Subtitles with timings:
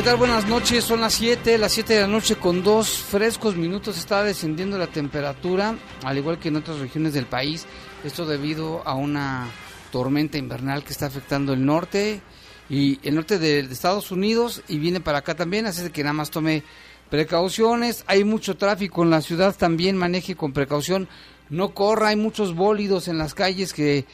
[0.00, 0.16] ¿Qué tal?
[0.16, 4.24] Buenas noches, son las 7, las 7 de la noche con dos frescos minutos está
[4.24, 7.66] descendiendo la temperatura, al igual que en otras regiones del país,
[8.02, 9.46] esto debido a una
[9.92, 12.22] tormenta invernal que está afectando el norte
[12.70, 16.30] y el norte de, Estados Unidos y viene para acá también, así que nada más
[16.30, 16.62] tome
[17.10, 21.08] precauciones, hay mucho tráfico en la ciudad también, maneje con precaución,
[21.50, 24.06] no corra, hay muchos bólidos en las calles que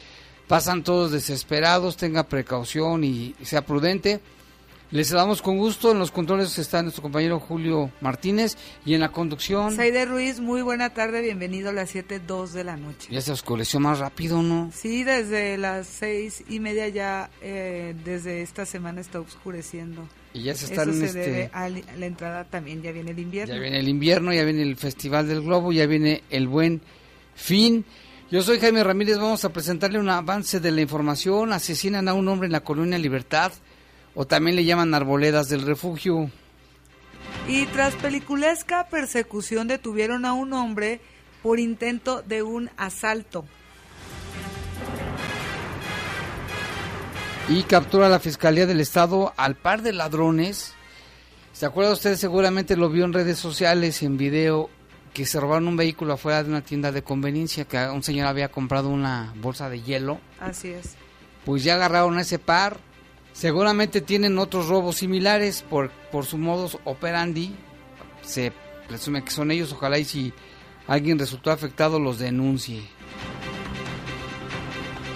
[0.49, 4.19] pasan todos desesperados, tenga precaución y sea prudente.
[4.89, 5.91] Les damos con gusto.
[5.91, 8.55] En los controles está nuestro compañero Julio Martínez
[8.85, 9.75] y en la conducción.
[9.75, 13.09] Saide Ruiz, muy buena tarde, bienvenido a las 7.02 de la noche.
[13.11, 14.71] Ya se oscureció más rápido, ¿no?
[14.73, 20.07] Sí, desde las seis y media ya, eh, desde esta semana está oscureciendo.
[20.33, 21.19] Y ya se está Eso en se este...
[21.19, 23.55] debe a la entrada también, ya viene el invierno.
[23.55, 26.81] Ya viene el invierno, ya viene el Festival del Globo, ya viene el buen
[27.35, 27.83] fin.
[28.31, 31.51] Yo soy Jaime Ramírez, vamos a presentarle un avance de la información.
[31.51, 33.51] Asesinan a un hombre en la colonia Libertad
[34.19, 36.31] o también le llaman arboledas del refugio.
[37.47, 40.99] Y tras peliculesca persecución detuvieron a un hombre
[41.43, 43.45] por intento de un asalto.
[47.47, 50.73] Y captura la Fiscalía del Estado al par de ladrones.
[51.53, 52.15] ¿Se acuerda usted?
[52.17, 54.71] Seguramente lo vio en redes sociales, en video,
[55.13, 58.49] que se robaron un vehículo afuera de una tienda de conveniencia, que un señor había
[58.49, 60.19] comprado una bolsa de hielo.
[60.39, 60.95] Así es.
[61.45, 62.79] Pues ya agarraron a ese par,
[63.37, 67.53] Seguramente tienen otros robos similares por, por su modus operandi.
[68.23, 68.51] Se
[68.87, 69.71] presume que son ellos.
[69.73, 70.33] Ojalá y si
[70.87, 72.81] alguien resultó afectado los denuncie.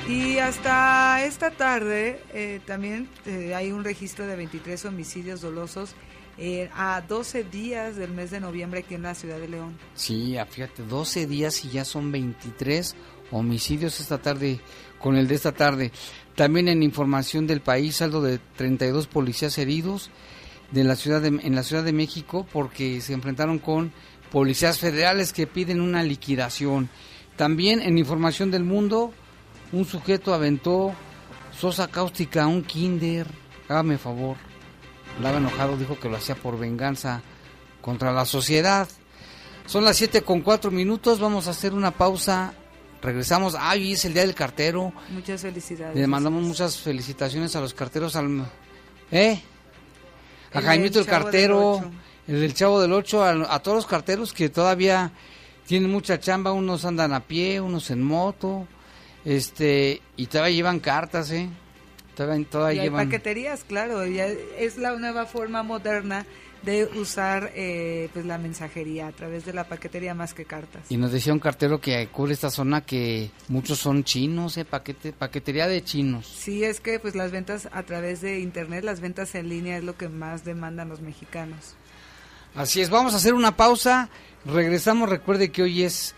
[0.07, 5.95] Y hasta esta tarde eh, también eh, hay un registro de 23 homicidios dolosos
[6.37, 9.79] eh, a 12 días del mes de noviembre aquí en la ciudad de León.
[9.95, 12.95] Sí, fíjate, 12 días y ya son 23
[13.31, 14.59] homicidios esta tarde
[14.99, 15.91] con el de esta tarde.
[16.35, 20.09] También en información del país, saldo de 32 policías heridos
[20.71, 23.91] de la ciudad de, en la Ciudad de México porque se enfrentaron con
[24.31, 26.89] policías federales que piden una liquidación.
[27.35, 29.11] También en información del mundo,
[29.71, 30.93] un sujeto aventó
[31.57, 33.27] sosa cáustica a un kinder.
[33.67, 34.37] Hágame favor.
[35.21, 37.21] Lava enojado dijo que lo hacía por venganza
[37.81, 38.87] contra la sociedad.
[39.65, 41.19] Son las 7 con 4 minutos.
[41.19, 42.53] Vamos a hacer una pausa
[43.01, 43.55] regresamos.
[43.55, 44.93] Hoy es el día del cartero.
[45.09, 45.95] Muchas felicidades.
[45.95, 48.15] Le mandamos muchas felicitaciones a los carteros.
[48.15, 48.45] Al,
[49.11, 49.41] ¿Eh?
[50.53, 51.81] A Jaimito el cartero,
[52.27, 55.11] el del Chavo del Ocho, a, todos los carteros que todavía
[55.65, 56.51] tienen mucha chamba.
[56.51, 58.67] Unos andan a pie, unos en moto.
[59.23, 61.47] Este, y todavía llevan cartas, ¿eh?
[62.15, 63.05] Todavía, todavía y llevan...
[63.05, 64.05] paqueterías, claro.
[64.05, 66.25] Ya es la nueva forma moderna
[66.63, 70.83] de usar eh, pues la mensajería a través de la paquetería más que cartas.
[70.89, 75.11] Y nos decía un cartero que cubre esta zona que muchos son chinos, eh, paquete,
[75.13, 76.27] paquetería de chinos.
[76.27, 79.83] Sí, es que pues las ventas a través de internet, las ventas en línea es
[79.83, 81.75] lo que más demandan los mexicanos.
[82.53, 84.09] Así es, vamos a hacer una pausa,
[84.45, 86.15] regresamos, recuerde que hoy es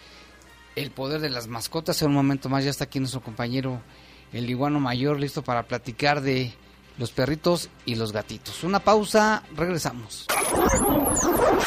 [0.75, 3.81] el poder de las mascotas, en un momento más ya está aquí nuestro compañero
[4.33, 6.51] el iguano mayor listo para platicar de
[6.97, 8.63] los perritos y los gatitos.
[8.63, 10.27] Una pausa, regresamos.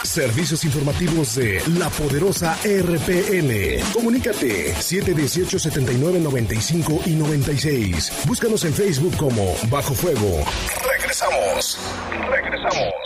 [0.03, 3.83] Servicios informativos de la poderosa RPN.
[3.93, 8.13] Comunícate 718 79 95 y 96.
[8.27, 10.45] Búscanos en Facebook como Bajo Fuego.
[10.91, 11.79] Regresamos.
[12.31, 13.06] Regresamos.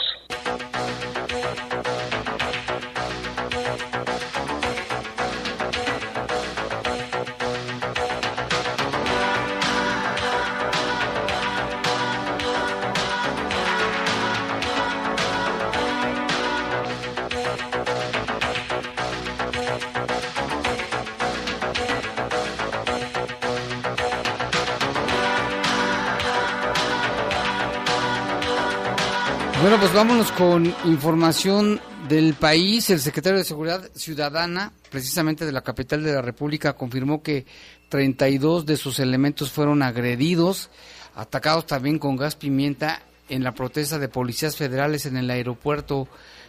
[30.01, 32.89] Vámonos con información del país.
[32.89, 37.45] El secretario de Seguridad Ciudadana, precisamente de la capital de la República, confirmó que
[37.91, 40.71] 32 de sus elementos fueron agredidos,
[41.15, 46.09] atacados también con gas pimienta en la protesta de policías federales en el aeropuerto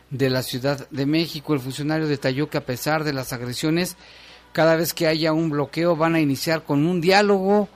[0.10, 1.54] de la Ciudad de México.
[1.54, 3.98] El funcionario detalló que a pesar de las agresiones,
[4.54, 7.68] cada vez que haya un bloqueo van a iniciar con un diálogo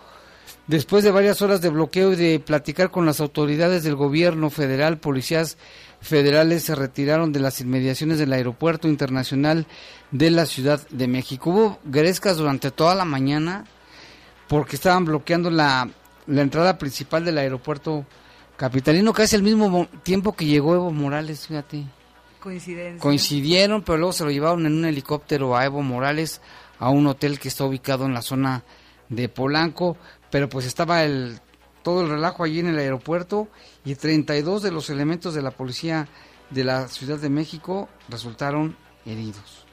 [0.67, 4.97] Después de varias horas de bloqueo y de platicar con las autoridades del gobierno federal,
[4.97, 5.57] policías
[6.01, 9.67] federales se retiraron de las inmediaciones del aeropuerto internacional
[10.09, 11.51] de la Ciudad de México.
[11.51, 13.65] Hubo grescas durante toda la mañana
[14.47, 15.87] porque estaban bloqueando la,
[16.25, 18.05] la entrada principal del aeropuerto
[18.57, 21.83] capitalino, casi al mismo tiempo que llegó Evo Morales, fíjate.
[22.39, 23.01] Coincidencia.
[23.01, 26.41] Coincidieron, pero luego se lo llevaron en un helicóptero a Evo Morales
[26.79, 28.63] a un hotel que está ubicado en la zona
[29.09, 29.97] de Polanco
[30.31, 31.39] pero pues estaba el
[31.85, 33.47] todo el relajo allí en el aeropuerto
[33.85, 36.07] y 32 de los elementos de la policía
[36.49, 38.75] de la Ciudad de México resultaron
[39.05, 39.65] heridos.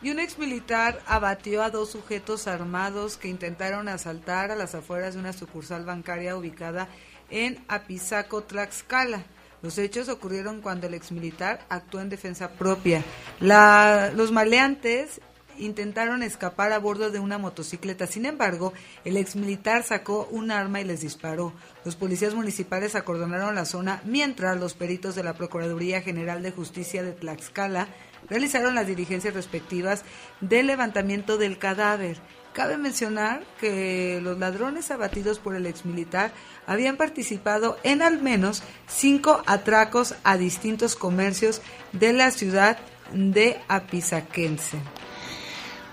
[0.00, 5.14] Y un ex militar abatió a dos sujetos armados que intentaron asaltar a las afueras
[5.14, 6.88] de una sucursal bancaria ubicada
[7.30, 9.24] en Apizaco, Tlaxcala.
[9.62, 13.02] Los hechos ocurrieron cuando el exmilitar actuó en defensa propia.
[13.40, 15.20] La, los maleantes
[15.58, 18.06] intentaron escapar a bordo de una motocicleta.
[18.06, 18.72] Sin embargo,
[19.04, 21.52] el exmilitar sacó un arma y les disparó.
[21.84, 27.02] Los policías municipales acordonaron la zona mientras los peritos de la Procuraduría General de Justicia
[27.02, 27.88] de Tlaxcala
[28.28, 30.04] realizaron las diligencias respectivas
[30.40, 32.18] del levantamiento del cadáver.
[32.52, 36.32] Cabe mencionar que los ladrones abatidos por el exmilitar
[36.66, 41.62] habían participado en al menos cinco atracos a distintos comercios
[41.92, 42.78] de la ciudad
[43.12, 44.78] de Apizaquense.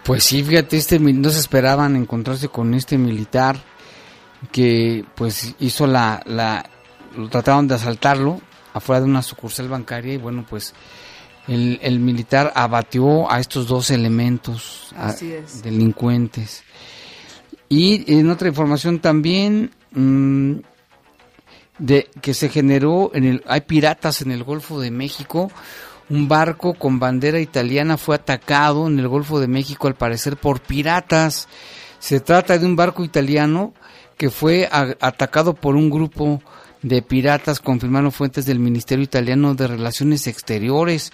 [0.03, 3.57] Pues sí, fíjate, este, no se esperaban encontrarse con este militar
[4.51, 6.67] que pues hizo la, la,
[7.29, 8.41] trataron de asaltarlo
[8.73, 10.73] afuera de una sucursal bancaria y bueno, pues
[11.47, 14.93] el, el militar abatió a estos dos elementos
[15.63, 16.63] delincuentes.
[17.69, 20.55] Y en otra información también mm,
[21.77, 25.51] de que se generó en el hay piratas en el Golfo de México
[26.11, 30.59] un barco con bandera italiana fue atacado en el Golfo de México al parecer por
[30.59, 31.47] piratas.
[31.99, 33.73] Se trata de un barco italiano
[34.17, 36.41] que fue atacado por un grupo
[36.81, 41.13] de piratas, confirmaron fuentes del Ministerio Italiano de Relaciones Exteriores.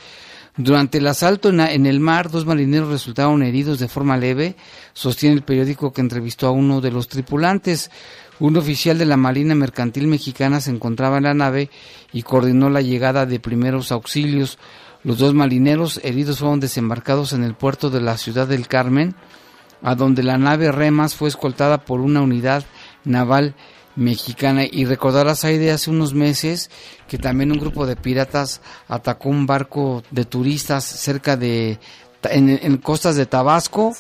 [0.55, 4.55] Durante el asalto en, el mar, dos marineros resultaron heridos de forma leve,
[4.93, 7.91] sostiene el periódico que entrevistó a uno de los tripulantes.
[8.39, 11.69] Un oficial de la Marina Mercantil Mexicana se encontraba en la nave
[12.11, 14.57] y coordinó la llegada de primeros auxilios.
[15.07, 19.15] Los dos marineros heridos fueron desembarcados en el puerto de la ciudad del Carmen,
[19.81, 22.65] a donde la nave Remas fue escoltada por una unidad
[23.05, 23.55] naval
[23.95, 24.63] mexicana.
[24.69, 26.69] Y recordarás ahí de hace unos meses
[27.07, 28.59] que también un grupo de piratas
[28.89, 31.79] atacó un barco de turistas cerca de
[32.23, 33.95] en, costas de Tabasco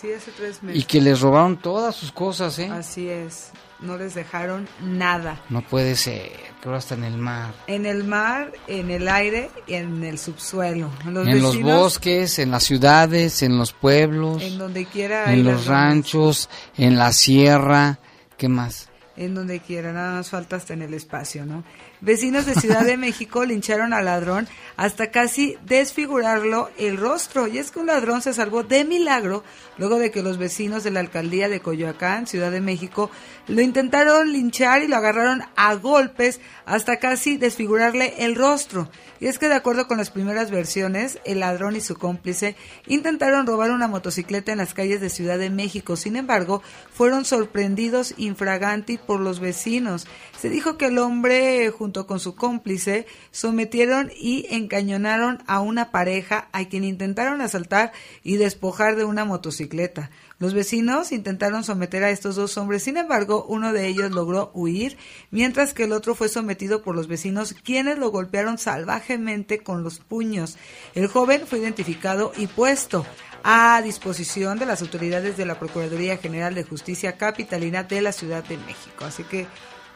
[0.73, 2.69] y que les robaron todas sus cosas, ¿eh?
[2.71, 5.41] Así es no les dejaron nada.
[5.49, 6.31] No puede ser,
[6.65, 7.53] ahora está en el mar.
[7.67, 10.91] En el mar, en el aire y en el subsuelo.
[11.05, 14.41] en los bosques, en las ciudades, en los pueblos.
[14.41, 15.31] En donde quiera.
[15.33, 17.99] En los ranchos, en la sierra,
[18.37, 18.89] ¿qué más?
[19.15, 21.63] En donde quiera, nada más falta hasta en el espacio, ¿no?
[21.99, 27.47] Vecinos de Ciudad de México lincharon al ladrón hasta casi desfigurarlo el rostro.
[27.47, 29.43] Y es que un ladrón se salvó de milagro
[29.79, 33.09] luego de que los vecinos de la alcaldía de Coyoacán, Ciudad de México,
[33.47, 38.89] lo intentaron linchar y lo agarraron a golpes hasta casi desfigurarle el rostro.
[39.19, 43.47] Y es que de acuerdo con las primeras versiones, el ladrón y su cómplice intentaron
[43.47, 45.95] robar una motocicleta en las calles de Ciudad de México.
[45.95, 46.61] Sin embargo,
[46.93, 50.05] fueron sorprendidos infraganti por los vecinos.
[50.39, 56.65] Se dijo que el hombre con su cómplice sometieron y encañonaron a una pareja a
[56.65, 60.11] quien intentaron asaltar y despojar de una motocicleta.
[60.39, 64.97] Los vecinos intentaron someter a estos dos hombres, sin embargo, uno de ellos logró huir,
[65.31, 69.99] mientras que el otro fue sometido por los vecinos, quienes lo golpearon salvajemente con los
[69.99, 70.57] puños.
[70.93, 73.05] El joven fue identificado y puesto
[73.43, 78.43] a disposición de las autoridades de la Procuraduría General de Justicia Capitalina de la Ciudad
[78.43, 79.05] de México.
[79.05, 79.47] Así que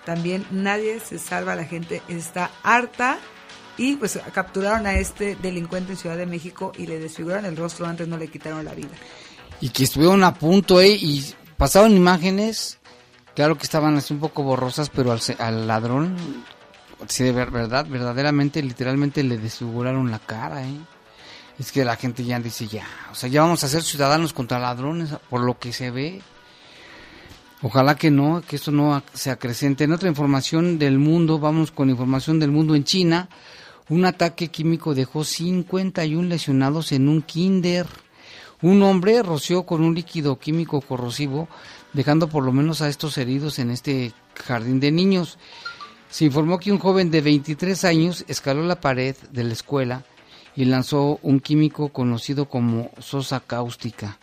[0.05, 3.19] también nadie se salva, la gente está harta
[3.77, 7.85] y pues capturaron a este delincuente en Ciudad de México y le desfiguraron el rostro,
[7.85, 8.89] antes no le quitaron la vida.
[9.59, 10.89] Y que estuvieron a punto, ¿eh?
[10.89, 12.79] Y pasaron imágenes,
[13.35, 16.15] claro que estaban así un poco borrosas, pero al, al ladrón,
[17.07, 20.77] sí, de verdad, verdaderamente, literalmente le desfiguraron la cara, ¿eh?
[21.59, 24.57] Es que la gente ya dice, ya, o sea, ya vamos a ser ciudadanos contra
[24.57, 26.21] ladrones, por lo que se ve.
[27.63, 29.83] Ojalá que no, que esto no se acrecente.
[29.83, 33.29] En otra información del mundo, vamos con información del mundo en China.
[33.87, 37.85] Un ataque químico dejó 51 lesionados en un kinder.
[38.63, 41.47] Un hombre roció con un líquido químico corrosivo,
[41.93, 45.37] dejando por lo menos a estos heridos en este jardín de niños.
[46.09, 50.03] Se informó que un joven de 23 años escaló la pared de la escuela
[50.55, 54.17] y lanzó un químico conocido como sosa cáustica.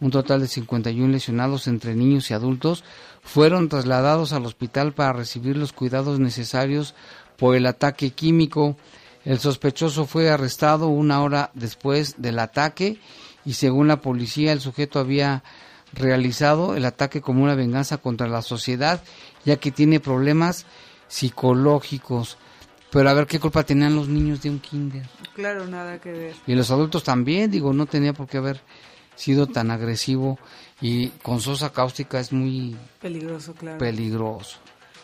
[0.00, 2.84] Un total de 51 lesionados entre niños y adultos
[3.22, 6.94] fueron trasladados al hospital para recibir los cuidados necesarios
[7.36, 8.76] por el ataque químico.
[9.24, 12.98] El sospechoso fue arrestado una hora después del ataque
[13.44, 15.42] y según la policía el sujeto había
[15.92, 19.02] realizado el ataque como una venganza contra la sociedad
[19.44, 20.66] ya que tiene problemas
[21.08, 22.36] psicológicos.
[22.90, 25.08] Pero a ver qué culpa tenían los niños de un kinder.
[25.34, 26.34] Claro, nada que ver.
[26.46, 28.60] Y los adultos también, digo, no tenía por qué haber
[29.16, 30.38] sido tan agresivo
[30.80, 33.78] y con sosa cáustica es muy peligroso, claro.
[33.78, 34.58] Peligroso.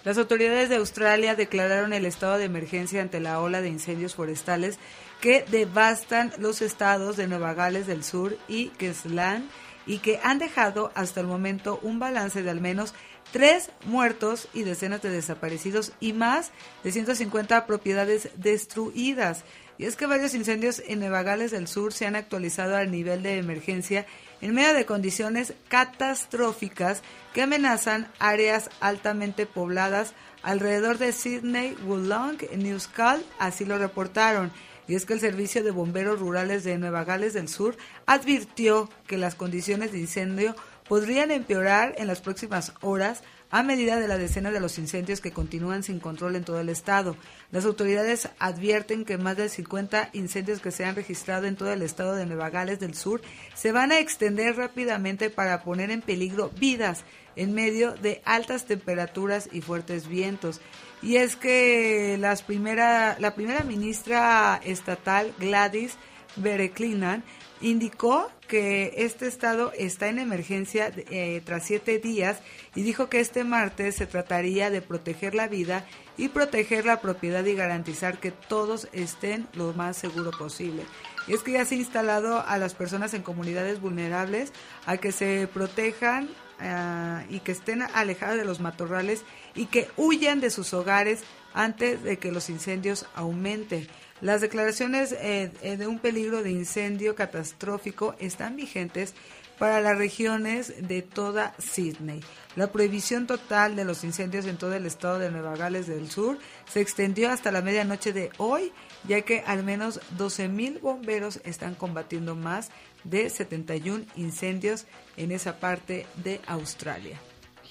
[0.05, 4.79] Las autoridades de Australia declararon el estado de emergencia ante la ola de incendios forestales
[5.21, 9.49] que devastan los estados de Nueva Gales del Sur y Queensland
[9.87, 12.95] y que han dejado hasta el momento un balance de al menos
[13.31, 16.51] tres muertos y decenas de desaparecidos y más
[16.83, 19.45] de 150 propiedades destruidas.
[19.79, 23.23] Y es que varios incendios en Nueva Gales del Sur se han actualizado al nivel
[23.23, 24.07] de emergencia
[24.41, 27.03] en medio de condiciones catastróficas
[27.33, 34.53] que amenazan áreas altamente pobladas alrededor de Sydney, Wollong, Newscal, así lo reportaron.
[34.89, 39.17] Y es que el Servicio de Bomberos Rurales de Nueva Gales del Sur advirtió que
[39.17, 40.57] las condiciones de incendio
[40.89, 43.23] podrían empeorar en las próximas horas
[43.53, 46.71] a medida de la decena de los incendios que continúan sin control en todo el
[46.71, 47.17] estado.
[47.51, 51.83] Las autoridades advierten que más de 50 incendios que se han registrado en todo el
[51.83, 53.21] estado de Nueva Gales del Sur
[53.55, 57.05] se van a extender rápidamente para poner en peligro vidas
[57.37, 60.63] en medio de altas temperaturas y fuertes vientos.
[61.03, 65.99] Y es que las primera, la primera ministra estatal, Gladys
[66.37, 67.23] Bereklinan,
[67.63, 72.39] indicó que este estado está en emergencia eh, tras siete días
[72.75, 75.87] y dijo que este martes se trataría de proteger la vida
[76.19, 80.83] y proteger la propiedad y garantizar que todos estén lo más seguro posible.
[81.29, 84.53] Es que ya se ha instalado a las personas en comunidades vulnerables
[84.85, 86.29] a que se protejan
[86.61, 91.23] ah, y que estén alejadas de los matorrales y que huyan de sus hogares
[91.55, 93.87] antes de que los incendios aumenten.
[94.23, 99.15] Las declaraciones eh, eh, de un peligro de incendio catastrófico están vigentes
[99.59, 102.21] para las regiones de toda Sydney.
[102.55, 106.39] La prohibición total de los incendios en todo el estado de Nueva Gales del Sur
[106.73, 108.71] se extendió hasta la medianoche de hoy,
[109.09, 112.71] ya que al menos 12.000 bomberos están combatiendo más
[113.03, 114.87] de 71 incendios
[115.17, 117.19] en esa parte de Australia.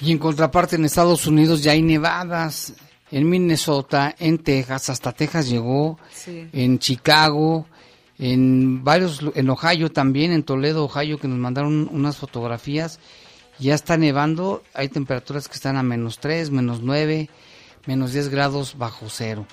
[0.02, 2.74] Y en contraparte en Estados Unidos ya hay nevadas
[3.12, 7.66] en Minnesota, en Texas, hasta Texas llegó, en Chicago,
[8.18, 13.00] en varios, en Ohio también, en Toledo, Ohio, que nos mandaron unas fotografías.
[13.60, 17.30] Ya está nevando, hay temperaturas que están a menos 3, menos 9,
[17.86, 19.46] menos 10 grados bajo cero.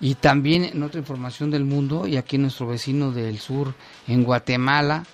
[0.00, 3.74] Y también en otra información del mundo, y aquí nuestro vecino del sur,
[4.06, 5.04] en Guatemala,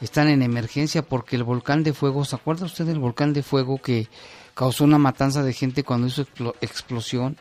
[0.00, 3.78] están en emergencia porque el volcán de fuego, ¿se acuerda usted del volcán de fuego
[3.80, 4.08] que
[4.56, 6.26] causó una matanza de gente cuando hizo
[6.62, 7.36] explosión.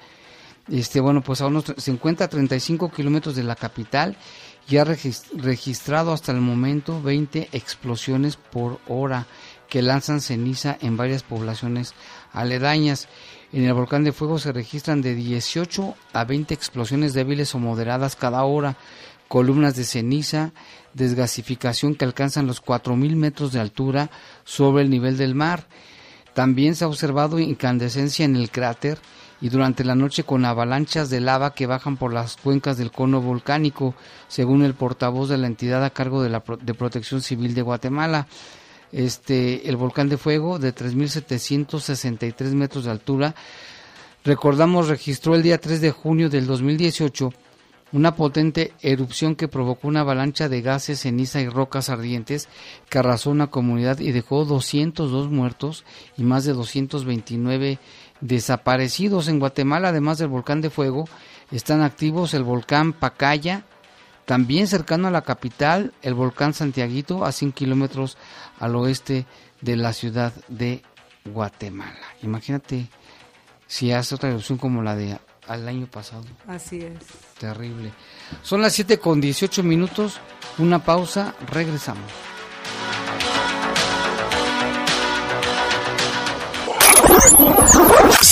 [0.69, 4.17] Este, bueno, pues a unos, se encuentra a 35 kilómetros de la capital
[4.67, 9.27] y ha registrado hasta el momento 20 explosiones por hora
[9.69, 11.93] que lanzan ceniza en varias poblaciones
[12.33, 13.07] aledañas.
[13.53, 18.17] En el volcán de fuego se registran de 18 a 20 explosiones débiles o moderadas
[18.17, 18.75] cada hora,
[19.29, 20.51] columnas de ceniza,
[20.93, 24.09] desgasificación que alcanzan los 4.000 metros de altura
[24.43, 25.67] sobre el nivel del mar.
[26.35, 28.99] También se ha observado incandescencia en el cráter
[29.39, 33.21] y durante la noche con avalanchas de lava que bajan por las cuencas del cono
[33.21, 33.95] volcánico,
[34.27, 38.27] según el portavoz de la entidad a cargo de la de Protección Civil de Guatemala.
[38.91, 43.33] este el volcán de fuego de 3.763 metros de altura.
[44.25, 47.31] Recordamos, registró el día 3 de junio del 2018
[47.95, 52.49] una potente erupción que provocó una avalancha de gases, ceniza y rocas ardientes
[52.89, 55.85] que arrasó una comunidad y dejó 202 muertos
[56.17, 57.79] y más de 229
[58.19, 59.29] desaparecidos.
[59.29, 61.07] En Guatemala, además del volcán de fuego,
[61.51, 63.63] están activos el volcán Pacaya,
[64.25, 68.17] también cercano a la capital, el volcán Santiaguito, a 100 kilómetros
[68.59, 69.25] al oeste
[69.61, 70.81] de la ciudad de
[71.23, 71.95] Guatemala.
[72.23, 72.89] Imagínate
[73.67, 76.23] si hace otra erupción como la de al año pasado.
[76.47, 76.99] Así es.
[77.39, 77.91] Terrible.
[78.41, 80.19] Son las 7 con 18 minutos,
[80.57, 82.11] una pausa, regresamos.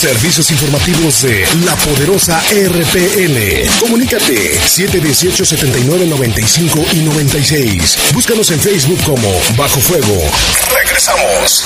[0.04, 3.70] Servicios informativos de la poderosa RPL.
[3.80, 8.12] Comunícate 718-7995 y 96.
[8.14, 10.30] Búscanos en Facebook como Bajo Fuego.
[10.76, 11.64] Regresamos.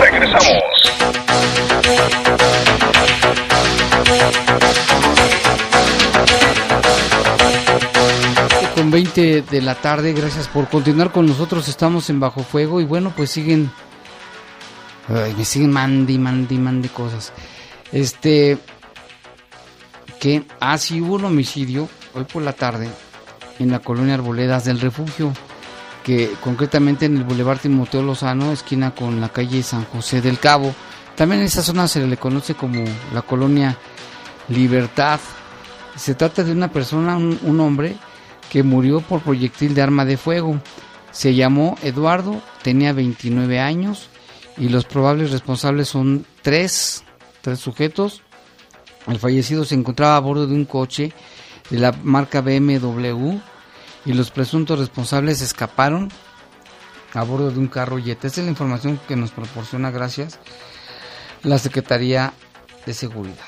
[0.00, 0.64] Regresamos.
[8.74, 11.68] Con 20 de la tarde, gracias por continuar con nosotros.
[11.68, 13.70] Estamos en Bajo Fuego y bueno, pues siguen
[15.08, 17.32] Ay, me siguen mandi, mandi, mandi cosas.
[17.96, 18.58] Este,
[20.20, 22.90] que, ah, sí hubo un homicidio hoy por la tarde
[23.58, 25.32] en la colonia Arboledas del Refugio,
[26.04, 30.74] que concretamente en el Boulevard Timoteo Lozano, esquina con la calle San José del Cabo.
[31.14, 32.84] También en esa zona se le conoce como
[33.14, 33.78] la colonia
[34.48, 35.18] Libertad.
[35.96, 37.96] Se trata de una persona, un, un hombre,
[38.52, 40.60] que murió por proyectil de arma de fuego.
[41.12, 44.10] Se llamó Eduardo, tenía 29 años
[44.58, 47.05] y los probables responsables son tres,
[47.46, 48.22] tres sujetos.
[49.06, 51.12] El fallecido se encontraba a bordo de un coche
[51.70, 53.38] de la marca BMW
[54.04, 56.10] y los presuntos responsables escaparon
[57.14, 58.26] a bordo de un carro Jetta.
[58.26, 60.40] Esta es la información que nos proporciona, gracias,
[61.44, 62.32] la Secretaría
[62.84, 63.46] de Seguridad.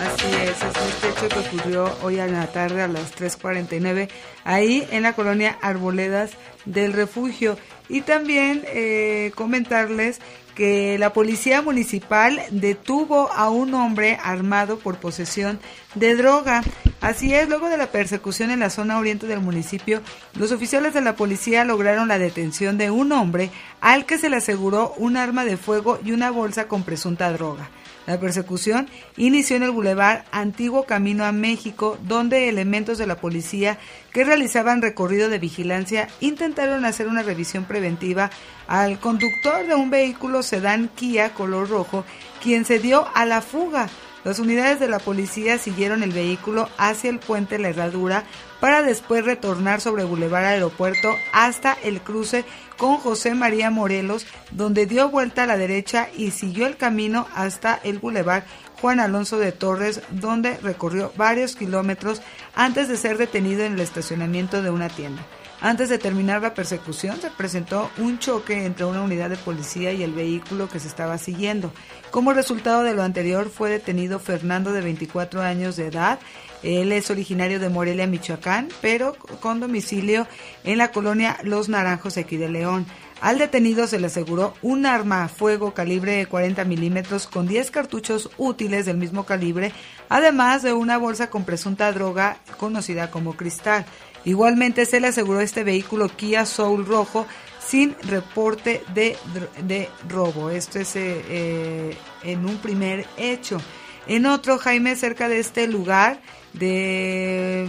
[0.00, 4.08] Así es, es este hecho que ocurrió hoy a la tarde a las 3.49,
[4.42, 6.32] ahí en la colonia Arboledas
[6.64, 7.56] del Refugio.
[7.88, 10.18] Y también eh, comentarles
[10.54, 15.58] que la policía municipal detuvo a un hombre armado por posesión
[15.94, 16.62] de droga.
[17.00, 20.00] Así es, luego de la persecución en la zona oriente del municipio,
[20.34, 24.36] los oficiales de la policía lograron la detención de un hombre al que se le
[24.36, 27.68] aseguró un arma de fuego y una bolsa con presunta droga.
[28.06, 33.78] La persecución inició en el bulevar Antiguo Camino a México, donde elementos de la policía
[34.12, 38.30] que realizaban recorrido de vigilancia intentaron hacer una revisión preventiva
[38.68, 42.04] al conductor de un vehículo sedán Kia color rojo,
[42.42, 43.88] quien se dio a la fuga.
[44.24, 48.24] Las unidades de la policía siguieron el vehículo hacia el puente La Herradura
[48.58, 55.08] para después retornar sobre Boulevard Aeropuerto hasta el cruce con José María Morelos, donde dio
[55.08, 58.44] vuelta a la derecha y siguió el camino hasta el Boulevard
[58.80, 62.20] Juan Alonso de Torres, donde recorrió varios kilómetros
[62.54, 65.24] antes de ser detenido en el estacionamiento de una tienda.
[65.60, 70.02] Antes de terminar la persecución, se presentó un choque entre una unidad de policía y
[70.02, 71.72] el vehículo que se estaba siguiendo.
[72.10, 76.18] Como resultado de lo anterior, fue detenido Fernando de 24 años de edad.
[76.64, 80.26] Él es originario de Morelia, Michoacán, pero con domicilio
[80.64, 82.86] en la colonia Los Naranjos, aquí de León.
[83.20, 87.70] Al detenido se le aseguró un arma a fuego calibre de 40 milímetros con 10
[87.70, 89.72] cartuchos útiles del mismo calibre,
[90.08, 93.86] además de una bolsa con presunta droga conocida como cristal.
[94.24, 97.26] Igualmente se le aseguró este vehículo Kia Soul rojo
[97.66, 99.16] sin reporte de,
[99.62, 100.50] de robo.
[100.50, 103.60] Esto es eh, eh, en un primer hecho.
[104.06, 106.20] En otro, Jaime, cerca de este lugar
[106.54, 107.68] de,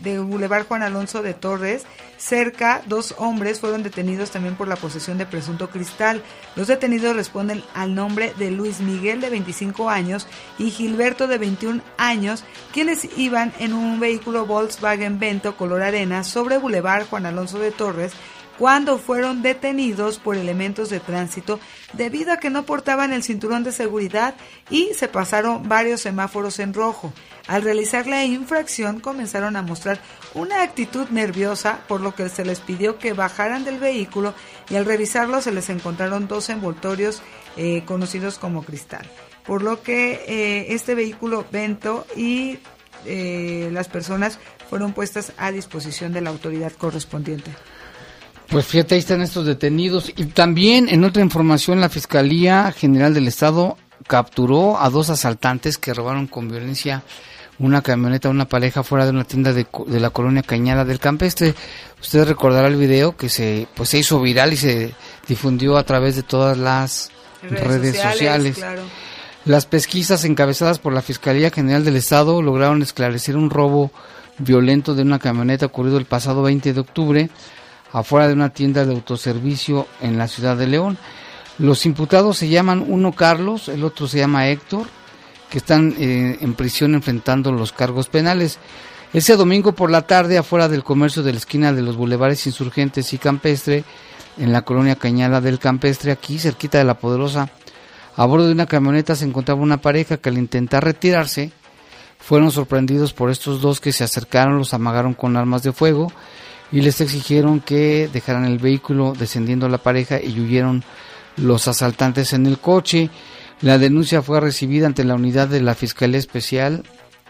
[0.00, 1.84] de Boulevard Juan Alonso de Torres,
[2.18, 6.22] Cerca, dos hombres fueron detenidos también por la posesión de presunto cristal.
[6.54, 10.26] Los detenidos responden al nombre de Luis Miguel, de 25 años,
[10.58, 16.56] y Gilberto, de 21 años, quienes iban en un vehículo Volkswagen Vento color arena sobre
[16.56, 18.12] Boulevard Juan Alonso de Torres
[18.58, 21.60] cuando fueron detenidos por elementos de tránsito
[21.92, 24.34] debido a que no portaban el cinturón de seguridad
[24.70, 27.12] y se pasaron varios semáforos en rojo.
[27.46, 30.00] Al realizar la infracción comenzaron a mostrar
[30.34, 34.34] una actitud nerviosa, por lo que se les pidió que bajaran del vehículo
[34.68, 37.22] y al revisarlo se les encontraron dos envoltorios
[37.56, 39.06] eh, conocidos como cristal.
[39.46, 42.58] Por lo que eh, este vehículo Vento y
[43.04, 47.52] eh, las personas fueron puestas a disposición de la autoridad correspondiente.
[48.48, 50.12] Pues fíjate, ahí están estos detenidos.
[50.16, 55.94] Y también en otra información, la Fiscalía General del Estado capturó a dos asaltantes que
[55.94, 57.02] robaron con violencia
[57.58, 61.54] una camioneta, una pareja fuera de una tienda de, de la colonia Cañada del Campestre.
[62.00, 64.94] Usted recordará el video que se, pues, se hizo viral y se
[65.26, 67.10] difundió a través de todas las
[67.42, 68.62] redes, sociales.
[69.44, 73.90] Las pesquisas encabezadas por la Fiscalía General del Estado lograron esclarecer un robo
[74.38, 77.30] violento de una camioneta ocurrido el pasado 20 de octubre
[77.92, 80.98] afuera de una tienda de autoservicio en la ciudad de León.
[81.58, 84.86] Los imputados se llaman uno Carlos, el otro se llama Héctor,
[85.50, 88.58] que están eh, en prisión enfrentando los cargos penales.
[89.12, 93.12] Ese domingo por la tarde, afuera del comercio de la esquina de los bulevares Insurgentes
[93.12, 93.84] y Campestre,
[94.36, 97.48] en la colonia Cañada del Campestre, aquí cerquita de la Poderosa,
[98.16, 101.52] a bordo de una camioneta se encontraba una pareja que al intentar retirarse,
[102.18, 106.12] fueron sorprendidos por estos dos que se acercaron, los amagaron con armas de fuego
[106.72, 110.84] y les exigieron que dejaran el vehículo descendiendo la pareja y huyeron
[111.36, 113.10] los asaltantes en el coche.
[113.60, 116.82] La denuncia fue recibida ante la unidad de la Fiscalía Especial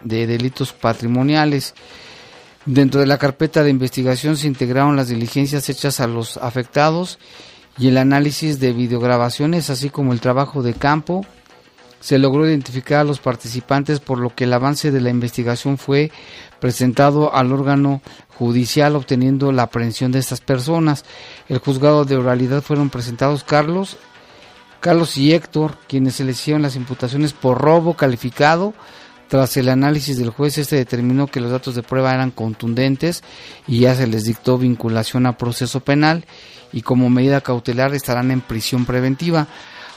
[0.03, 1.75] de Delitos Patrimoniales.
[2.65, 7.19] Dentro de la carpeta de investigación se integraron las diligencias hechas a los afectados
[7.79, 11.25] y el análisis de videograbaciones, así como el trabajo de campo.
[12.01, 16.11] Se logró identificar a los participantes, por lo que el avance de la investigación fue
[16.61, 18.01] presentado al órgano
[18.39, 21.05] judicial obteniendo la aprehensión de estas personas.
[21.49, 23.97] El juzgado de oralidad fueron presentados Carlos,
[24.81, 28.75] Carlos y Héctor, quienes se les hicieron las imputaciones por robo calificado.
[29.29, 33.25] Tras el análisis del juez, este determinó que los datos de prueba eran contundentes
[33.67, 36.25] y ya se les dictó vinculación a proceso penal
[36.73, 39.49] y como medida cautelar estarán en prisión preventiva.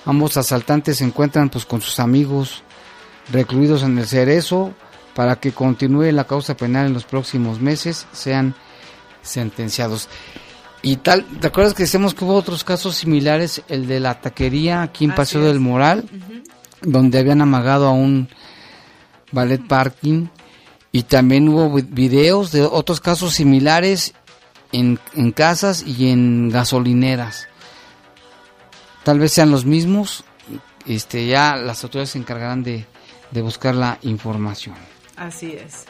[0.06, 2.64] Ambos asaltantes se encuentran pues con sus amigos
[3.32, 4.74] recluidos en el cerezo
[5.20, 8.56] para que continúe la causa penal en los próximos meses, sean
[9.22, 10.08] sentenciados.
[10.82, 13.62] Y tal, ¿te acuerdas que decimos que hubo otros casos similares?
[13.68, 16.06] El de la taquería aquí en Paseo del Moral,
[16.82, 18.30] donde habían amagado a un
[19.34, 20.28] ballet parking.
[20.94, 24.14] Y también hubo videos de otros casos similares
[24.72, 27.50] en, en casas y en gasolineras.
[29.04, 30.24] Tal vez sean los mismos.
[30.86, 32.86] Este, ya las autoridades se encargarán de,
[33.32, 34.76] de buscar la información.
[35.20, 35.86] Así es.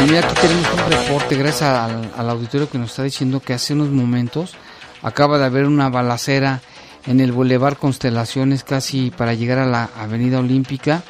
[0.00, 3.54] Y mira, aquí tenemos un reporte, gracias al, al, auditorio que nos está diciendo que
[3.54, 4.56] hace unos momentos
[5.02, 6.60] acaba de haber una balacera
[7.06, 11.04] en el Boulevard Constelaciones, casi para llegar a la Avenida Olímpica.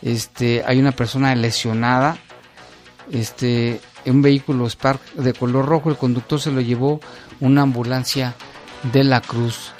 [0.00, 2.18] Este, hay una persona lesionada.
[3.10, 7.00] Este, un vehículo Spark de color rojo, el conductor se lo llevó
[7.40, 8.36] una ambulancia
[8.92, 9.72] de la Cruz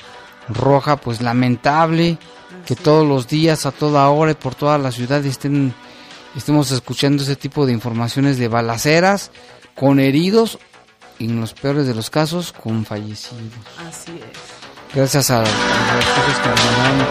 [0.48, 2.18] Roja, pues lamentable
[2.66, 5.72] que todos los días, a toda hora y por toda la ciudad estén
[6.36, 9.30] estemos escuchando ese tipo de informaciones de balaceras
[9.74, 10.58] con heridos
[11.18, 13.52] y en los peores de los casos con fallecidos.
[13.88, 14.94] Así es.
[14.94, 17.06] Gracias a, a las cosas que nos mandaron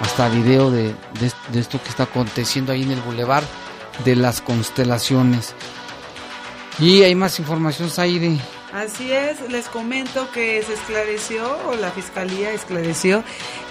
[0.00, 3.42] hasta video de, de, de, esto que está aconteciendo ahí en el bulevar
[4.04, 5.54] de las constelaciones.
[6.78, 8.38] Y hay más información, Zaire.
[8.72, 13.22] Así es, les comento que se esclareció, o la fiscalía esclareció,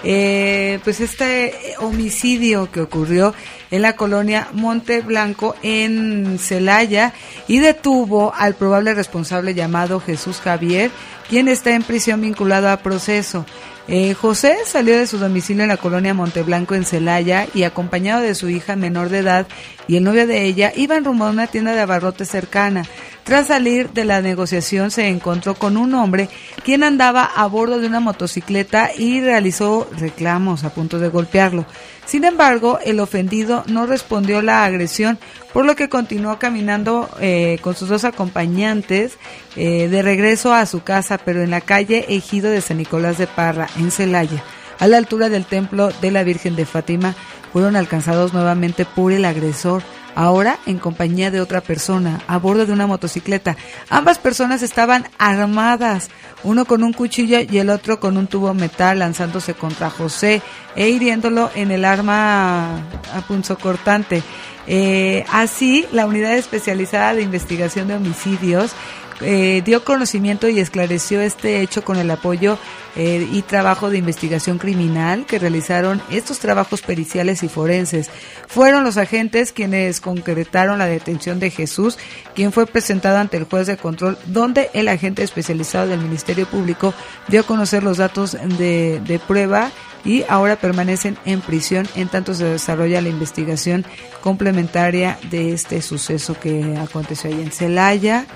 [0.02, 3.34] eh, pues este homicidio que ocurrió
[3.70, 7.12] en la colonia Monte Blanco en Celaya
[7.46, 10.90] y detuvo al probable responsable llamado Jesús Javier,
[11.28, 13.44] quien está en prisión vinculado a proceso.
[13.88, 18.34] Eh, José salió de su domicilio en la colonia Monteblanco en Celaya y acompañado de
[18.34, 19.46] su hija menor de edad
[19.86, 22.84] y el novio de ella iban rumbo a una tienda de abarrotes cercana.
[23.26, 26.28] Tras salir de la negociación se encontró con un hombre
[26.62, 31.66] quien andaba a bordo de una motocicleta y realizó reclamos a punto de golpearlo.
[32.04, 35.18] Sin embargo, el ofendido no respondió la agresión,
[35.52, 39.18] por lo que continuó caminando eh, con sus dos acompañantes
[39.56, 43.26] eh, de regreso a su casa, pero en la calle Ejido de San Nicolás de
[43.26, 44.44] Parra, en Celaya.
[44.78, 47.16] A la altura del templo de la Virgen de Fátima,
[47.52, 49.82] fueron alcanzados nuevamente por el agresor,
[50.16, 53.56] ahora en compañía de otra persona, a bordo de una motocicleta.
[53.88, 56.08] Ambas personas estaban armadas,
[56.42, 60.42] uno con un cuchillo y el otro con un tubo metal lanzándose contra José
[60.74, 62.78] e hiriéndolo en el arma
[63.14, 64.22] a punzocortante.
[64.66, 68.72] Eh, así, la unidad especializada de investigación de homicidios
[69.20, 72.58] eh, dio conocimiento y esclareció este hecho con el apoyo
[72.96, 78.10] eh, y trabajo de investigación criminal que realizaron estos trabajos periciales y forenses.
[78.46, 81.98] Fueron los agentes quienes concretaron la detención de Jesús,
[82.34, 86.94] quien fue presentado ante el juez de control, donde el agente especializado del Ministerio Público
[87.28, 89.70] dio a conocer los datos de, prueba
[90.04, 93.84] y ahora permanecen en prisión en tanto se desarrolla la investigación
[94.20, 98.26] complementaria de este suceso que aconteció ahí en Celaya.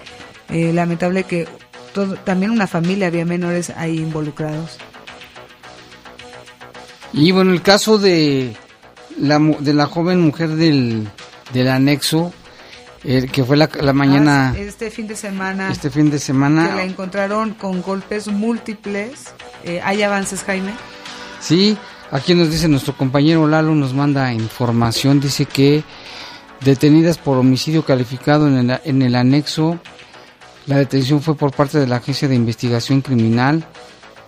[0.50, 1.46] Eh, lamentable que
[1.92, 4.78] todo, también una familia había menores ahí involucrados.
[7.12, 8.56] Y bueno, el caso de
[9.18, 11.08] la, de la joven mujer del
[11.52, 12.32] del anexo,
[13.02, 14.50] que fue la, mañana...
[14.54, 15.70] Ah, este fin de semana.
[15.70, 16.68] Este fin de semana.
[16.68, 19.32] Que la encontraron con golpes múltiples.
[19.64, 20.72] Eh, ¿Hay avances, Jaime?
[21.40, 21.76] Sí,
[22.10, 25.82] aquí nos dice nuestro compañero Lalo, nos manda información, dice que
[26.60, 29.78] detenidas por homicidio calificado en el, en el anexo,
[30.70, 33.64] la detención fue por parte de la Agencia de Investigación Criminal,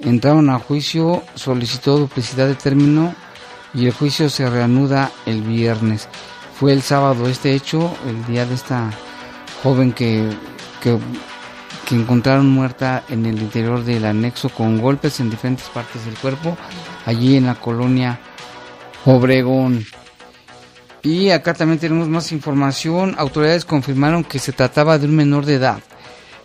[0.01, 3.15] entraron a juicio, solicitó duplicidad de término
[3.73, 6.09] y el juicio se reanuda el viernes.
[6.59, 8.91] Fue el sábado este hecho, el día de esta
[9.63, 10.31] joven que,
[10.83, 10.99] que,
[11.95, 16.57] encontraron muerta en el interior del anexo con golpes en diferentes partes del cuerpo,
[17.07, 18.19] allí en la colonia
[19.05, 19.85] Obregón.
[21.05, 23.15] Y acá también tenemos más información.
[23.17, 25.83] Autoridades confirmaron que se trataba de un menor de edad.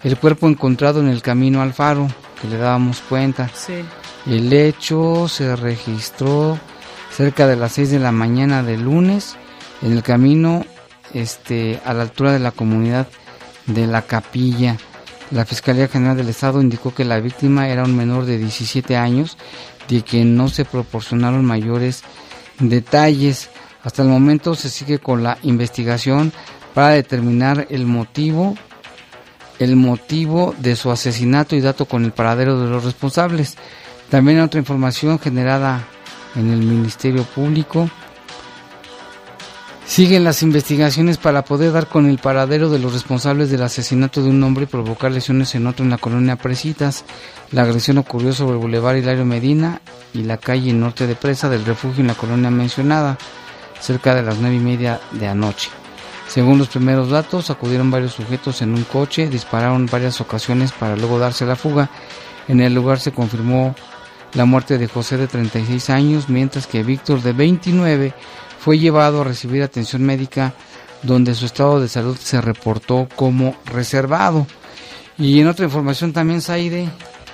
[0.03, 2.07] El cuerpo encontrado en el camino al faro,
[2.41, 3.49] que le dábamos cuenta.
[4.25, 6.59] El hecho se registró
[7.11, 9.35] cerca de las 6 de la mañana del lunes
[9.81, 10.65] en el camino
[11.13, 13.07] este, a la altura de la comunidad
[13.65, 14.77] de la capilla.
[15.31, 19.37] La Fiscalía General del Estado indicó que la víctima era un menor de 17 años,
[19.89, 22.03] de quien no se proporcionaron mayores
[22.59, 23.49] detalles.
[23.83, 26.31] Hasta el momento se sigue con la investigación
[26.73, 28.55] para determinar el motivo
[29.59, 33.55] el motivo de su asesinato y dato con el paradero de los responsables.
[34.09, 35.87] También otra información generada
[36.35, 37.89] en el Ministerio Público.
[39.85, 44.29] Siguen las investigaciones para poder dar con el paradero de los responsables del asesinato de
[44.29, 47.05] un hombre y provocar lesiones en otro en la colonia Presitas.
[47.51, 49.81] La agresión ocurrió sobre el Boulevard Hilario Medina
[50.13, 53.17] y la calle norte de Presa del refugio en la colonia mencionada,
[53.79, 55.69] cerca de las nueve y media de anoche.
[56.27, 61.19] Según los primeros datos, acudieron varios sujetos en un coche, dispararon varias ocasiones para luego
[61.19, 61.89] darse la fuga.
[62.47, 63.75] En el lugar se confirmó
[64.33, 68.13] la muerte de José de 36 años, mientras que Víctor de 29
[68.59, 70.53] fue llevado a recibir atención médica
[71.03, 74.47] donde su estado de salud se reportó como reservado.
[75.17, 76.89] Y en otra información también, Saide.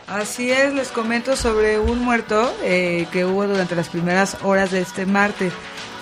[0.08, 4.82] Así es, les comento sobre un muerto eh, que hubo durante las primeras horas de
[4.82, 5.54] este martes.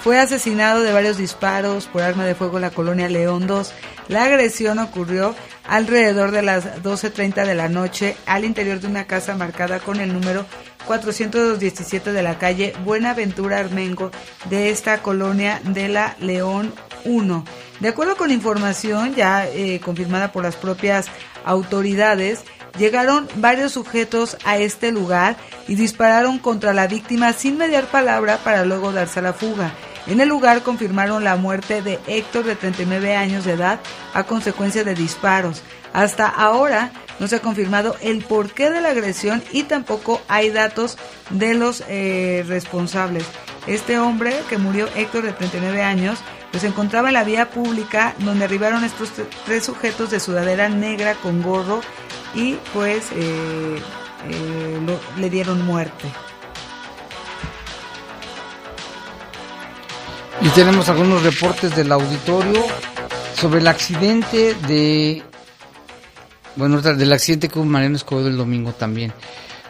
[0.04, 3.72] Fue asesinado de varios disparos por arma de fuego en la colonia León 2.
[4.08, 5.36] La agresión ocurrió
[5.68, 10.12] alrededor de las 12.30 de la noche al interior de una casa marcada con el
[10.12, 10.48] número
[10.88, 14.10] 417 de la calle Buenaventura Armengo
[14.50, 16.74] de esta colonia de la León
[17.06, 17.46] 1.
[17.80, 21.06] De acuerdo con información ya eh, confirmada por las propias
[21.46, 22.44] autoridades,
[22.80, 25.36] llegaron varios sujetos a este lugar
[25.68, 29.76] y dispararon contra la víctima sin mediar palabra para luego darse a la fuga.
[30.12, 33.80] En el lugar confirmaron la muerte de Héctor de 39 años de edad
[34.14, 35.64] a consecuencia de disparos.
[35.94, 40.98] Hasta ahora no se ha confirmado el porqué de la agresión y tampoco hay datos
[41.30, 43.24] de los eh, responsables.
[43.68, 46.20] Este hombre que murió, Héctor de 39 años,
[46.52, 49.14] pues se encontraba en la vía pública donde arribaron estos
[49.46, 51.80] tres sujetos de sudadera negra con gorro
[52.36, 53.82] y pues eh,
[54.28, 56.10] eh, le dieron muerte.
[60.44, 62.64] Y tenemos algunos reportes del auditorio
[63.36, 65.22] sobre el accidente de.
[66.56, 69.14] Bueno, del accidente que hubo Mariano Escobedo el domingo también.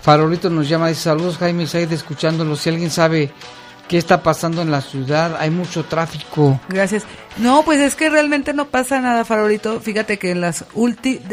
[0.01, 2.55] Farolito nos llama, dice saludos Jaime Said, escuchándolo.
[2.55, 3.31] Si alguien sabe
[3.87, 6.59] qué está pasando en la ciudad, hay mucho tráfico.
[6.69, 7.03] Gracias.
[7.37, 9.81] No, pues es que realmente no pasa nada, Farolito.
[9.81, 10.65] Fíjate que en las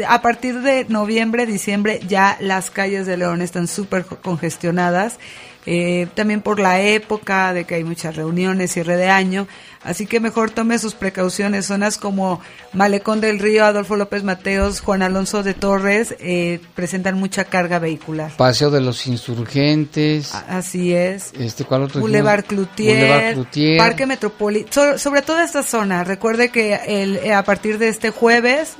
[0.07, 5.17] a partir de noviembre, diciembre, ya las calles de León están súper congestionadas
[5.65, 9.47] eh, también por la época de que hay muchas reuniones, cierre de año,
[9.83, 11.65] así que mejor tome sus precauciones.
[11.67, 12.41] Zonas como
[12.73, 18.31] Malecón del Río, Adolfo López Mateos, Juan Alonso de Torres eh, presentan mucha carga vehicular.
[18.37, 20.33] Paseo de los Insurgentes.
[20.33, 21.33] Así es.
[21.37, 23.37] Este, ¿cuál otro Boulevard Cloutier,
[23.77, 26.03] Parque Metropolitano, sobre toda esta zona.
[26.03, 28.75] Recuerde que el, eh, a partir de este jueves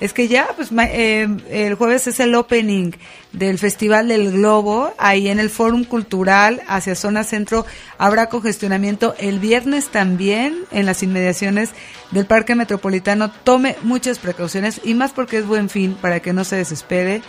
[0.00, 2.92] es que ya, pues eh, el jueves es el opening
[3.32, 7.66] del Festival del Globo, ahí en el Fórum Cultural hacia Zona Centro
[7.98, 9.14] habrá congestionamiento.
[9.18, 11.70] El viernes también en las inmediaciones
[12.12, 13.30] del Parque Metropolitano.
[13.42, 17.22] Tome muchas precauciones y más porque es buen fin para que no se desespere,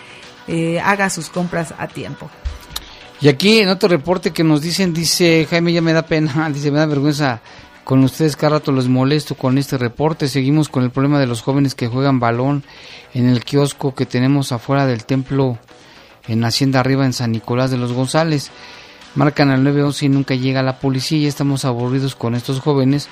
[0.46, 2.30] eh, haga sus compras a tiempo.
[3.20, 6.70] Y aquí en otro reporte que nos dicen, dice Jaime, ya me da pena, dice,
[6.70, 7.42] me da vergüenza
[7.90, 10.28] con ustedes cada rato les molesto con este reporte.
[10.28, 12.62] Seguimos con el problema de los jóvenes que juegan balón
[13.14, 15.58] en el kiosco que tenemos afuera del templo
[16.28, 18.52] en Hacienda Arriba en San Nicolás de los González.
[19.16, 23.08] Marcan al 911 y nunca llega la policía y estamos aburridos con estos jóvenes.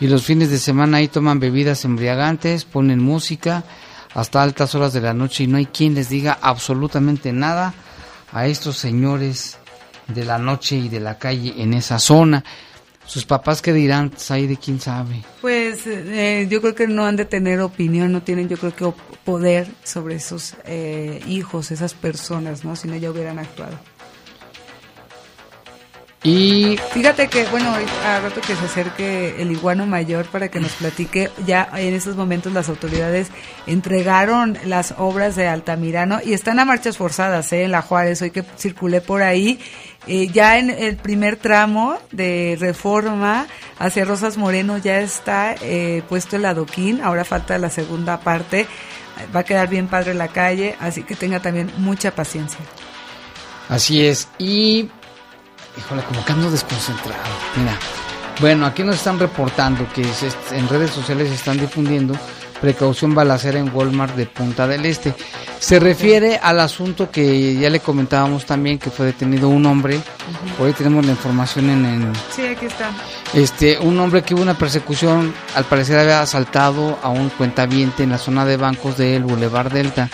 [0.00, 3.62] Y los fines de semana ahí toman bebidas embriagantes, ponen música
[4.14, 7.72] hasta altas horas de la noche y no hay quien les diga absolutamente nada
[8.32, 9.58] a estos señores
[10.08, 12.42] de la noche y de la calle en esa zona.
[13.08, 15.24] Sus papás qué dirán, pues de quién sabe.
[15.40, 18.92] Pues eh, yo creo que no han de tener opinión, no tienen yo creo que
[19.24, 22.76] poder sobre esos eh, hijos, esas personas, ¿no?
[22.76, 23.78] Si no ya hubieran actuado.
[26.24, 27.72] Y fíjate que, bueno,
[28.04, 32.16] a rato que se acerque el iguano mayor para que nos platique, ya en estos
[32.16, 33.28] momentos las autoridades
[33.68, 37.62] entregaron las obras de Altamirano y están a marchas forzadas, ¿eh?
[37.62, 39.60] En la Juárez, hoy que circulé por ahí,
[40.08, 43.46] eh, ya en el primer tramo de reforma
[43.78, 48.66] hacia Rosas Moreno ya está eh, puesto el adoquín, ahora falta la segunda parte,
[49.34, 52.58] va a quedar bien padre la calle, así que tenga también mucha paciencia.
[53.68, 54.88] Así es, y
[55.78, 57.22] Híjole, como que ando desconcentrado.
[57.56, 57.78] Mira,
[58.40, 60.02] bueno, aquí nos están reportando que
[60.52, 62.14] en redes sociales se están difundiendo
[62.60, 65.14] precaución balacera en Walmart de Punta del Este.
[65.58, 70.00] Se refiere al asunto que ya le comentábamos también que fue detenido un hombre.
[70.60, 72.90] Hoy tenemos la información en, Sí, aquí está.
[73.34, 78.10] Este, un hombre que hubo una persecución, al parecer había asaltado a un cuentaviente en
[78.10, 80.08] la zona de bancos del Boulevard Delta.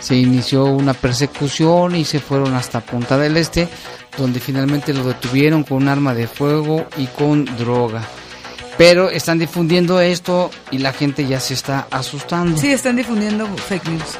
[0.00, 3.68] Se inició una persecución y se fueron hasta Punta del Este
[4.16, 8.02] donde finalmente lo detuvieron con un arma de fuego y con droga.
[8.78, 12.58] Pero están difundiendo esto y la gente ya se está asustando.
[12.58, 14.18] Sí, están difundiendo fake news.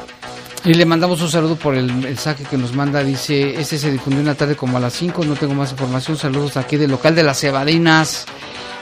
[0.65, 3.03] Y le mandamos un saludo por el mensaje que nos manda.
[3.03, 6.17] Dice, este se difundió en la tarde como a las 5, no tengo más información.
[6.17, 8.25] Saludos aquí del local de las Cebadinas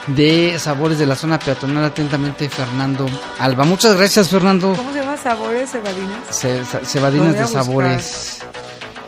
[0.08, 1.84] de Sabores de la zona peatonal.
[1.84, 3.06] Atentamente, Fernando
[3.38, 3.64] Alba.
[3.64, 4.74] Muchas gracias, Fernando.
[4.74, 5.16] ¿Cómo se llama?
[5.16, 6.88] ¿Sabores Cebadinas?
[6.88, 8.38] cebadinas de Sabores.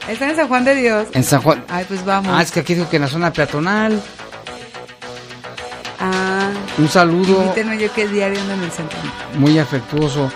[0.09, 1.09] Está en San Juan de Dios.
[1.12, 1.64] En San Juan.
[1.68, 2.33] Ay, pues vamos.
[2.35, 4.03] Ah, es que aquí dijo que en la zona peatonal.
[6.01, 6.51] Ah.
[6.79, 7.42] Un saludo.
[7.42, 8.99] Invítenme yo que diario ando en el centro.
[9.35, 10.31] Muy afectuoso.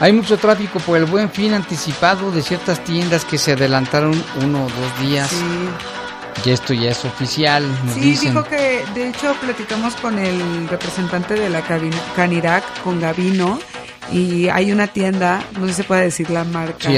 [0.00, 4.64] Hay mucho tráfico por el buen fin anticipado de ciertas tiendas que se adelantaron uno
[4.64, 5.28] o dos días.
[5.28, 5.36] Sí.
[6.44, 7.64] Y esto ya es oficial.
[7.92, 11.62] sí, dijo que, de hecho, platicamos con el representante de la
[12.14, 13.58] Canirac, con Gavino,
[14.12, 16.88] y hay una tienda, no sé si se puede decir la marca,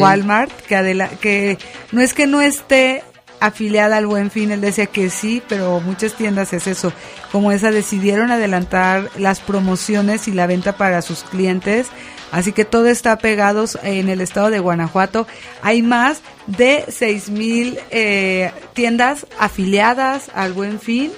[0.00, 1.58] Walmart, que, que
[1.92, 3.02] no es que no esté
[3.38, 6.92] afiliada al Buen Fin, él decía que sí, pero muchas tiendas es eso,
[7.32, 11.88] como esa decidieron adelantar las promociones y la venta para sus clientes,
[12.32, 15.26] así que todo está pegado en el estado de Guanajuato.
[15.62, 21.12] Hay más de seis mil eh, tiendas afiliadas al Buen Fin.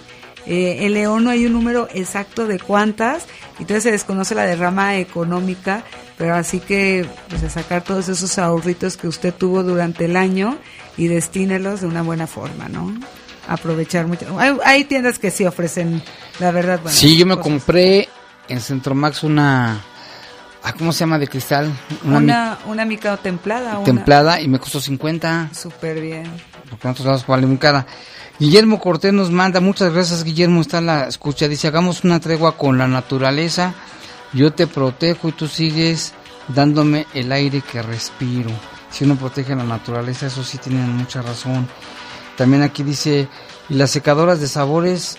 [0.49, 3.27] Eh, en León no hay un número exacto de cuántas,
[3.61, 5.85] entonces se desconoce la derrama económica,
[6.17, 10.57] pero así que pues a sacar todos esos ahorritos que usted tuvo durante el año
[10.97, 12.99] y destínelos de una buena forma, ¿no?
[13.47, 14.27] Aprovechar mucho.
[14.65, 16.03] Hay, tiendas que sí ofrecen,
[16.39, 16.81] la verdad.
[16.83, 18.09] Bueno, sí, yo me compré
[18.49, 19.83] en Centro Max una
[20.63, 21.71] ah, ¿Cómo se llama de cristal?
[22.05, 23.83] Una, una, mica templada.
[23.85, 25.51] Templada y me costó 50.
[25.53, 26.25] Súper bien.
[26.71, 27.87] Porque en otros lados vale muy cara.
[28.39, 32.79] Guillermo Cortés nos manda, muchas gracias Guillermo, está la escucha, dice, hagamos una tregua con
[32.79, 33.75] la naturaleza,
[34.33, 36.15] yo te protejo y tú sigues
[36.47, 38.51] dándome el aire que respiro.
[38.91, 41.69] Si uno protege la naturaleza, eso sí tienen mucha razón.
[42.37, 43.29] También aquí dice,
[43.69, 45.19] y las secadoras de sabores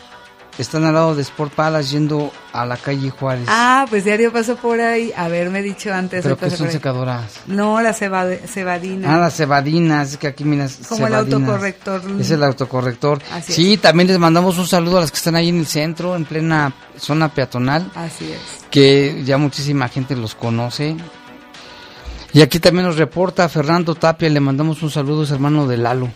[0.61, 3.45] están al lado de Sport Palace yendo a la calle Juárez.
[3.47, 6.23] Ah, pues diario pasó por ahí, haberme dicho antes.
[6.23, 7.41] ¿Pero qué son secadoras?
[7.47, 9.09] No, las cebadinas.
[9.09, 12.01] Ah, las cebadinas, es que aquí miras Como el autocorrector.
[12.19, 13.19] Es el autocorrector.
[13.41, 16.25] sí, también les mandamos un saludo a las que están ahí en el centro, en
[16.25, 17.91] plena zona peatonal.
[17.95, 18.65] Así es.
[18.69, 20.95] Que ya muchísima gente los conoce.
[22.33, 26.09] Y aquí también nos reporta Fernando Tapia, le mandamos un saludo, es hermano de Lalo.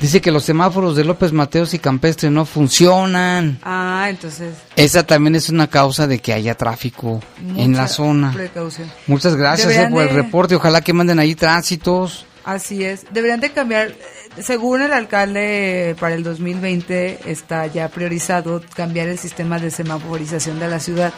[0.00, 3.58] Dice que los semáforos de López Mateos y Campestre no funcionan.
[3.62, 4.54] Ah, entonces.
[4.76, 7.22] Esa también es una causa de que haya tráfico
[7.56, 8.32] en la zona.
[8.32, 8.92] Precaución.
[9.06, 10.54] Muchas gracias eh, por el reporte.
[10.54, 12.26] Ojalá que manden ahí tránsitos.
[12.44, 13.06] Así es.
[13.10, 13.94] Deberían de cambiar.
[14.40, 20.68] Según el alcalde, para el 2020 está ya priorizado cambiar el sistema de semaforización de
[20.68, 21.12] la ciudad.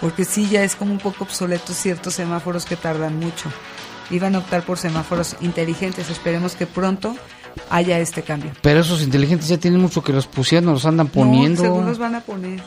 [0.00, 3.52] Porque sí, ya es como un poco obsoleto ciertos semáforos que tardan mucho.
[4.10, 6.08] Iban a optar por semáforos inteligentes.
[6.08, 7.14] Esperemos que pronto
[7.70, 8.52] haya este cambio.
[8.62, 11.62] Pero esos inteligentes ya tienen mucho que los pusieron, los andan poniendo.
[11.62, 12.62] No, los van a poner.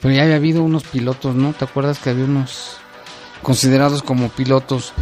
[0.00, 1.52] Pero ya había habido unos pilotos, ¿no?
[1.52, 2.76] ¿Te acuerdas que había unos
[3.42, 4.92] considerados como pilotos?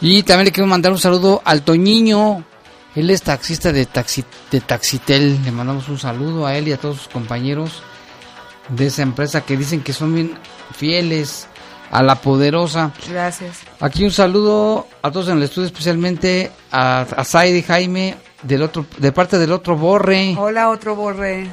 [0.00, 2.44] Y también le quiero mandar un saludo al Toñiño.
[2.94, 5.42] Él es taxista de, taxi, de Taxitel.
[5.44, 7.82] Le mandamos un saludo a él y a todos sus compañeros
[8.68, 10.38] de esa empresa que dicen que son bien
[10.76, 11.46] fieles
[11.90, 12.92] a la poderosa.
[13.08, 13.58] Gracias.
[13.80, 18.86] Aquí un saludo a todos en el estudio, especialmente a, a Saidi Jaime, del otro,
[18.98, 20.34] de parte del otro Borre.
[20.38, 21.50] Hola, otro Borre.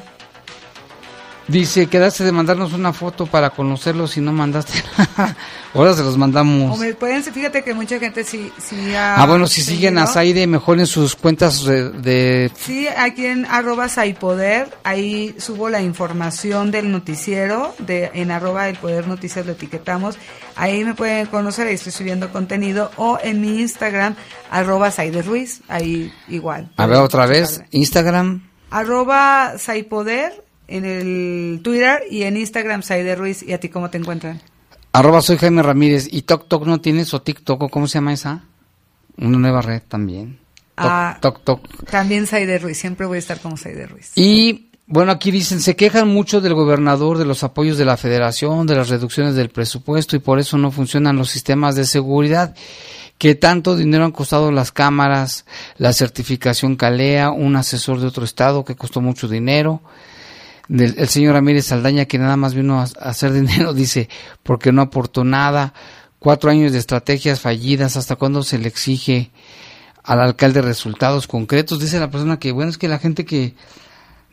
[1.48, 4.84] Dice, quedaste de mandarnos una foto para conocerlos y no mandaste.
[5.74, 6.76] Ahora se los mandamos.
[6.76, 10.46] O me pueden, fíjate que mucha gente sí, sí Ah, bueno, si siguen a Saide,
[10.46, 16.92] mejor en sus cuentas de, Sí, aquí en arroba Saipoder, ahí subo la información del
[16.92, 20.18] noticiero, de en arroba el poder noticias lo etiquetamos.
[20.54, 22.90] Ahí me pueden conocer, ahí estoy subiendo contenido.
[22.96, 24.16] O en mi Instagram,
[24.50, 26.70] arroba Saide Ruiz, ahí igual.
[26.76, 28.42] A ver, otra vez, Instagram.
[28.70, 33.42] Arroba Saipoder en el Twitter y en Instagram Saide Ruiz.
[33.42, 34.40] ¿Y a ti cómo te encuentran?
[34.92, 36.06] Arroba soy Jaime Ramírez.
[36.10, 38.44] ¿Y TokTok no tienes o TikTok o cómo se llama esa?
[39.16, 40.38] Una nueva red también.
[40.76, 41.18] Ah,
[41.90, 42.78] También Saide Ruiz.
[42.78, 44.12] Siempre voy a estar como Saide Ruiz.
[44.14, 48.66] Y bueno, aquí dicen, se quejan mucho del gobernador, de los apoyos de la federación,
[48.66, 52.54] de las reducciones del presupuesto y por eso no funcionan los sistemas de seguridad
[53.18, 55.44] que tanto dinero han costado las cámaras,
[55.76, 59.82] la certificación Calea, un asesor de otro estado que costó mucho dinero
[60.68, 64.08] el señor Ramírez Saldaña, que nada más vino a, hacer dinero, dice,
[64.42, 65.74] porque no aportó nada,
[66.18, 69.30] cuatro años de estrategias fallidas, hasta cuándo se le exige
[70.04, 73.54] al alcalde resultados concretos, dice la persona que, bueno, es que la gente que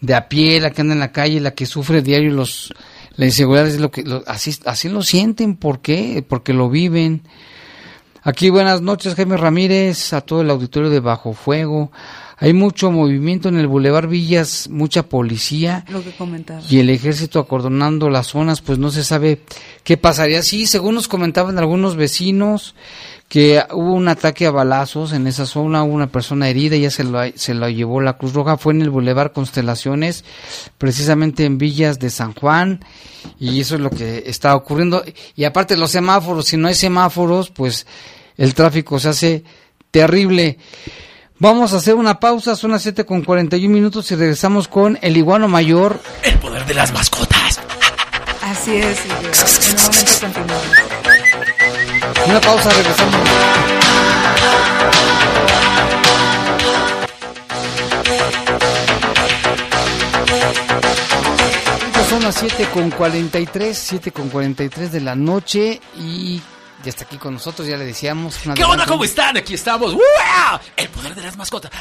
[0.02, 2.74] de a pie, la que anda en la calle, la que sufre diario los
[3.18, 6.24] la inseguridad es lo que así así lo sienten, ¿por qué?
[6.28, 7.24] Porque lo viven.
[8.24, 11.92] Aquí buenas noches, Jaime Ramírez, a todo el auditorio de Bajo Fuego,
[12.38, 15.86] hay mucho movimiento en el Boulevard Villas, mucha policía.
[15.90, 16.12] Lo que
[16.70, 19.42] Y el ejército acordonando las zonas, pues no se sabe
[19.84, 20.42] qué pasaría.
[20.42, 22.76] Sí, según nos comentaban algunos vecinos,
[23.30, 27.04] que hubo un ataque a balazos en esa zona, hubo una persona herida, ya se
[27.04, 30.24] lo, se lo llevó la Cruz Roja, fue en el Boulevard Constelaciones,
[30.78, 32.84] precisamente en Villas de San Juan,
[33.40, 35.04] y eso es lo que está ocurriendo.
[35.36, 37.88] Y aparte los semáforos, si no hay semáforos, pues
[38.38, 39.44] el tráfico se hace
[39.90, 40.60] terrible.
[41.38, 45.18] Vamos a hacer una pausa, son las 7 con 41 minutos y regresamos con el
[45.18, 46.00] iguano mayor.
[46.24, 47.60] El poder de las mascotas.
[48.42, 50.78] Así es, en un momento continuamos.
[52.26, 53.16] Una pausa, regresamos.
[62.10, 66.42] Son las 7 con 43, 7 con 43 de la noche y
[66.86, 68.38] ya está aquí con nosotros, ya le decíamos.
[68.54, 68.86] ¿Qué onda?
[68.86, 69.36] ¿Cómo están?
[69.38, 69.96] Aquí estamos.
[70.78, 71.72] El poder de las mascotas.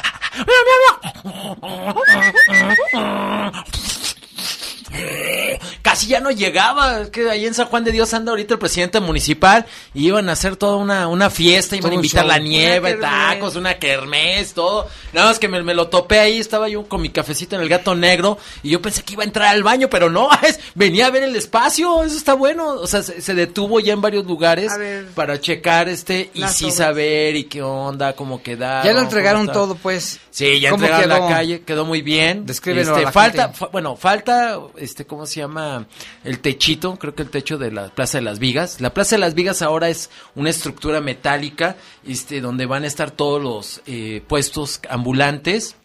[5.81, 8.59] Casi ya no llegaba, es que ahí en San Juan de Dios anda ahorita el
[8.59, 12.95] presidente municipal y iban a hacer toda una, una fiesta, iban a invitar la nieve,
[12.95, 14.87] tacos, una kermés, todo.
[15.13, 17.95] Nada más que me, lo topé ahí, estaba yo con mi cafecito en el gato
[17.95, 21.11] negro y yo pensé que iba a entrar al baño, pero no, es, venía a
[21.11, 22.69] ver el espacio, eso está bueno.
[22.69, 24.71] O sea, se, detuvo ya en varios lugares
[25.13, 28.85] para checar este y sí saber y qué onda, cómo quedar.
[28.85, 30.19] Ya lo entregaron todo, pues.
[30.31, 32.45] Sí, ya entregaron la calle, quedó muy bien.
[32.45, 35.87] Descríbelo este, falta, bueno, falta este, ¿cómo se llama?
[36.23, 38.79] El techito, creo que el techo de la Plaza de las Vigas.
[38.79, 41.75] La Plaza de las Vigas ahora es una estructura metálica,
[42.07, 45.75] este, donde van a estar todos los eh, puestos ambulantes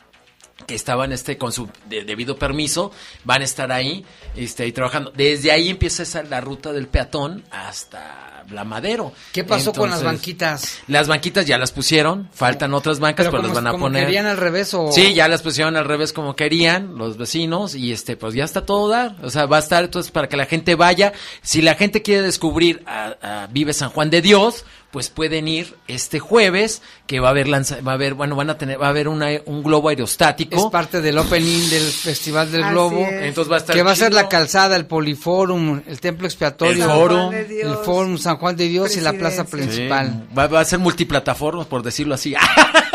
[0.66, 2.92] que estaban este con su debido permiso
[3.24, 4.04] van a estar ahí
[4.36, 9.12] este ahí trabajando desde ahí empieza esa, la ruta del peatón hasta la Madero.
[9.32, 10.78] ¿Qué pasó con las banquitas?
[10.86, 14.04] Las banquitas ya las pusieron, faltan otras bancas, pero, las van a poner.
[14.04, 14.92] querían al revés o...?
[14.92, 18.66] Sí, ya las pusieron al revés como querían los vecinos y este, pues ya está
[18.66, 19.16] todo dar.
[19.22, 21.12] O sea, va a estar entonces para que la gente vaya.
[21.42, 26.18] Si la gente quiere descubrir a Vive San Juan de Dios, pues pueden ir este
[26.18, 28.90] jueves que va a haber lanza, va a haber bueno van a tener va a
[28.90, 33.56] haber una, un globo aerostático es parte del opening del festival del globo entonces va
[33.56, 37.32] a estar que va a ser la calzada el poliforum el templo expiatorio el forum
[37.32, 40.26] el forum San Juan de Dios y la plaza principal.
[40.36, 42.34] Va, va, a ser multiplataforma por decirlo así.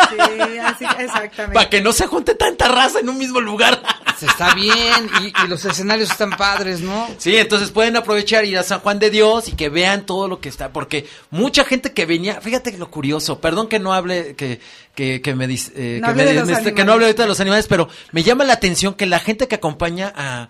[0.05, 1.53] Sí así exactamente.
[1.53, 3.81] Para que no se junte tanta raza en un mismo lugar.
[4.21, 8.79] Está bien y, los escenarios están padres no sí entonces pueden aprovechar ir a San
[8.79, 12.39] Juan de Dios y que vean todo lo que está porque mucha gente que venía,
[12.39, 14.61] fíjate lo curioso, perdón que no hable, que,
[14.95, 17.89] que, que me, dice eh, que, me, que no hable ahorita de los animales, pero
[18.11, 20.49] me llama la atención que la gente que acompaña a,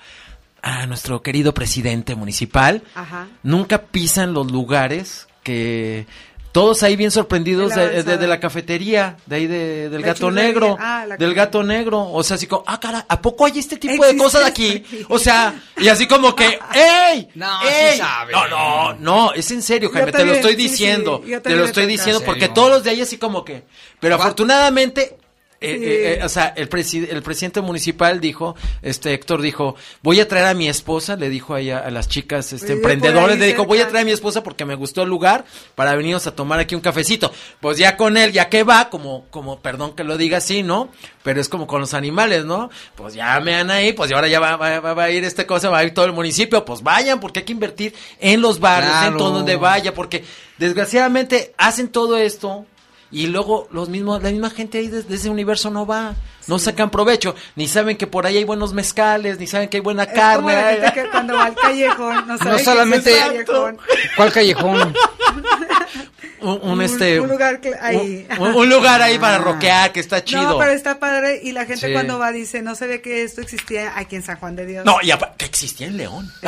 [0.65, 2.81] a nuestro querido presidente municipal.
[3.43, 6.07] Nunca pisan los lugares que
[6.51, 11.61] todos ahí bien sorprendidos de la, cafetería, de ahí del gato negro, ah, del gato
[11.61, 14.83] negro, o sea, así como, ah, cara, ¿a poco hay este tipo de cosas aquí?
[15.09, 17.29] O sea, y así como que, ¡ey!
[17.35, 18.01] No, ey!
[18.31, 22.21] no, no, no, es en serio, Jaime, te lo estoy diciendo, te lo estoy diciendo
[22.25, 23.65] porque todos los de ahí así como que,
[23.99, 25.17] pero afortunadamente
[25.61, 26.67] Eh, eh, eh, o sea, el,
[27.09, 31.53] el presidente municipal dijo, este Héctor dijo, voy a traer a mi esposa, le dijo
[31.53, 34.65] ahí a, las chicas este, emprendedores, le dijo, voy a traer a mi esposa porque
[34.65, 35.45] me gustó el lugar
[35.75, 37.31] para venirnos a tomar aquí un cafecito.
[37.61, 40.89] Pues ya con él, ya que va, como, como, perdón que lo diga así, ¿no?
[41.23, 42.69] Pero es como con los animales, ¿no?
[42.95, 45.69] Pues ya me han ahí, pues y ahora ya va, va, a ir este cosa,
[45.69, 48.93] va a ir todo el municipio, pues vayan, porque hay que invertir en los barrios,
[49.05, 50.25] en todo donde vaya, porque
[50.57, 52.65] desgraciadamente hacen todo esto
[53.15, 56.15] y luego los mismos, la misma gente ahí de, ese universo no va,
[56.47, 59.81] no sacan provecho, ni saben que por ahí hay buenos mezcales, ni saben que hay
[59.81, 60.53] buena carne.
[60.93, 63.77] que cuando va al callejón, no, no solamente callejón.
[64.17, 64.93] ¿Cuál callejón?
[66.41, 70.43] un, este un lugar ahí un, lugar ahí para roquear que está chido.
[70.43, 73.41] no pero está padre y la gente cuando va dice no se ve que esto
[73.41, 76.31] existía aquí en San Juan de Dios no y que existía en León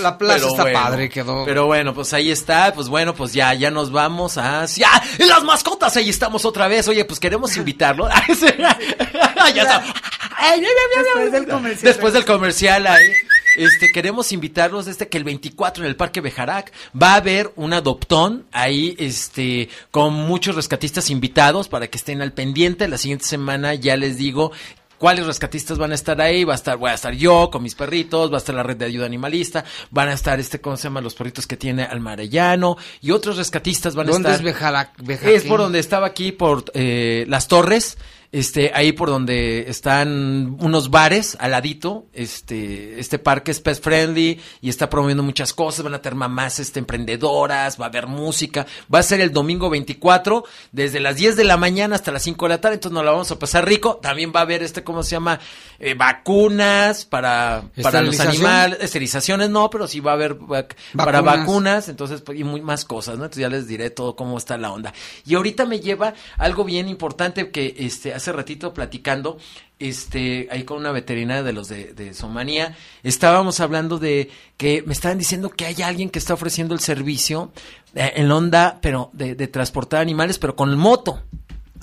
[0.00, 1.44] la plaza está padre, quedó.
[1.44, 4.66] Pero bueno, pues ahí está, pues bueno, pues ya, ya nos vamos a...
[4.66, 4.90] ¡Ya!
[5.18, 5.96] ¡Las mascotas!
[5.96, 6.88] Ahí estamos otra vez.
[6.88, 8.08] Oye, pues queremos invitarlo.
[9.54, 9.84] ya está.
[11.04, 11.92] Después del comercial.
[11.92, 13.12] Después del comercial ahí.
[13.56, 17.72] Este, queremos invitarlos este que el 24 en el Parque Bejarac va a haber un
[17.72, 22.86] adoptón ahí, este, con muchos rescatistas invitados para que estén al pendiente.
[22.86, 24.52] La siguiente semana ya les digo
[24.98, 27.74] cuáles rescatistas van a estar ahí, va a estar, voy a estar yo con mis
[27.74, 30.84] perritos, va a estar la red de ayuda animalista, van a estar este, ¿cómo se
[30.84, 31.00] llama?
[31.00, 34.22] Los perritos que tiene Almarellano y otros rescatistas van a estar.
[34.22, 35.08] ¿Dónde es Bejarac?
[35.22, 37.98] Es por donde estaba aquí, por eh, las torres
[38.36, 44.38] este, ahí por donde están unos bares al ladito, este, este parque es pet friendly
[44.60, 48.66] y está promoviendo muchas cosas, van a tener mamás, este, emprendedoras, va a haber música,
[48.94, 52.44] va a ser el domingo 24, desde las 10 de la mañana hasta las 5
[52.44, 54.84] de la tarde, entonces nos la vamos a pasar rico, también va a haber este,
[54.84, 55.40] ¿cómo se llama?
[55.78, 60.36] Eh, vacunas para, para los animales, esterilizaciones no, pero sí va a haber
[60.94, 63.24] para vacunas, entonces, pues, y muy más cosas, ¿no?
[63.24, 64.92] Entonces ya les diré todo cómo está la onda.
[65.24, 69.38] Y ahorita me lleva algo bien importante que, este, hace ratito platicando,
[69.78, 74.92] este, ahí con una veterinaria de los de, de Somanía, estábamos hablando de que me
[74.92, 77.52] estaban diciendo que hay alguien que está ofreciendo el servicio
[77.94, 81.22] eh, en onda, pero de, transportar animales, pero con moto.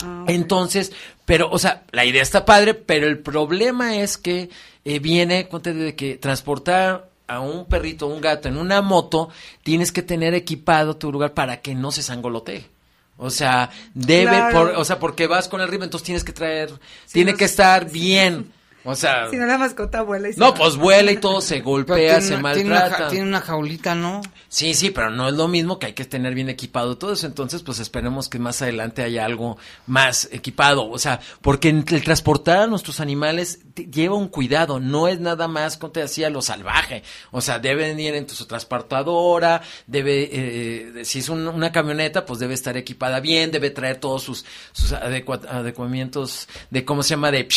[0.04, 0.92] Ah, Entonces,
[1.26, 4.50] pero, o sea, la idea está padre, pero el problema es que
[4.86, 9.30] eh, viene, conte de que transportar a un perrito o un gato en una moto,
[9.64, 12.73] tienes que tener equipado tu lugar para que no se sangolotee.
[13.18, 16.72] O sea, debe, por, o sea, porque vas con el ritmo, entonces tienes que traer,
[17.12, 18.52] tiene que estar bien.
[18.86, 19.30] O sea.
[19.30, 22.38] Si no, la mascota vuela y se No, pues vuela y todo se golpea, se
[22.38, 23.08] maltrata.
[23.08, 24.22] Tiene una, jaulita, ¿no?
[24.50, 27.26] Sí, sí, pero no es lo mismo que hay que tener bien equipado todo eso.
[27.26, 29.58] Entonces, pues esperemos que más adelante haya algo
[29.88, 30.90] más equipado.
[30.90, 34.80] O sea, porque el transportar a nuestros animales lleva un cuidado.
[34.80, 37.04] No es nada más, como te decía, lo salvaje.
[37.32, 42.54] O sea, deben ir en su transportadora, debe, eh, si es una camioneta, pues debe
[42.54, 47.32] estar equipada bien, debe traer todos sus, sus adecuamientos de, ¿cómo se llama?
[47.32, 47.48] De,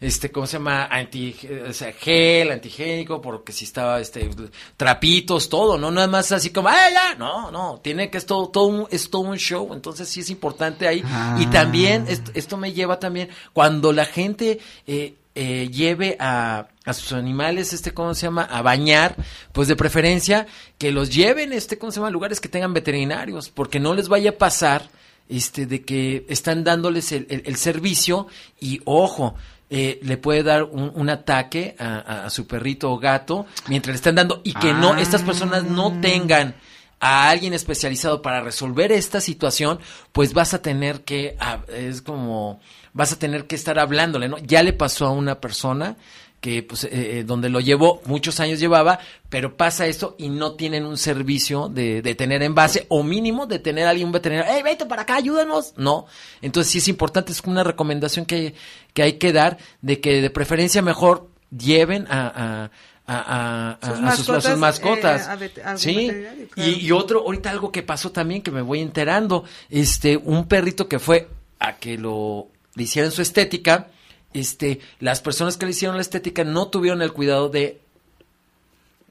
[0.00, 0.86] este, ¿cómo se llama?
[0.86, 1.36] Anti,
[1.68, 4.28] o sea, gel, antigénico, porque si estaba, este,
[4.76, 5.92] trapitos, todo, ¿no?
[5.92, 7.14] Nada más así como, ¡ah, ya!
[7.14, 10.30] No, no, tiene que es todo, todo un, es todo un show, entonces sí es
[10.30, 11.04] importante ahí.
[11.38, 12.30] Y también, ah.
[12.34, 17.94] esto, me lleva también, cuando la gente, eh, eh, lleve a, a, sus animales, este,
[17.94, 18.42] ¿cómo se llama?
[18.42, 19.14] A bañar,
[19.52, 22.10] pues de preferencia que los lleven, este, ¿cómo se llama?
[22.10, 24.90] Lugares que tengan veterinarios, porque no les vaya a pasar,
[25.28, 28.26] este, de que están dándoles el, el servicio
[28.58, 29.36] y, ojo,
[29.74, 34.42] eh, le puede dar un, ataque a, su perrito o gato mientras le están dando
[34.44, 36.00] y que no, estas personas no ah.
[36.02, 36.54] tengan
[37.00, 39.80] a alguien especializado para resolver esta situación,
[40.12, 42.60] pues vas a tener que, ah, es como,
[42.92, 44.36] vas a tener que estar hablándole, ¿no?
[44.36, 45.96] Ya le pasó a una persona
[46.42, 50.56] que pues eh, eh, donde lo llevó, muchos años llevaba, pero pasa esto y no
[50.56, 54.12] tienen un servicio de, de tener en base o mínimo de tener a alguien un
[54.12, 55.72] veterinario, hey, vete para acá, ayúdanos.
[55.76, 56.06] No,
[56.42, 58.54] entonces sí es importante, es una recomendación que,
[58.92, 62.70] que hay que dar de que de preferencia mejor lleven a,
[63.06, 65.28] a, a, sus, mascotas.
[65.40, 66.10] Eh, sí,
[66.56, 70.88] y, y, otro, ahorita algo que pasó también que me voy enterando, este, un perrito
[70.88, 71.28] que fue
[71.60, 73.88] a que lo le hicieran su estética,
[74.34, 77.82] este, las personas que le hicieron la estética no tuvieron el cuidado de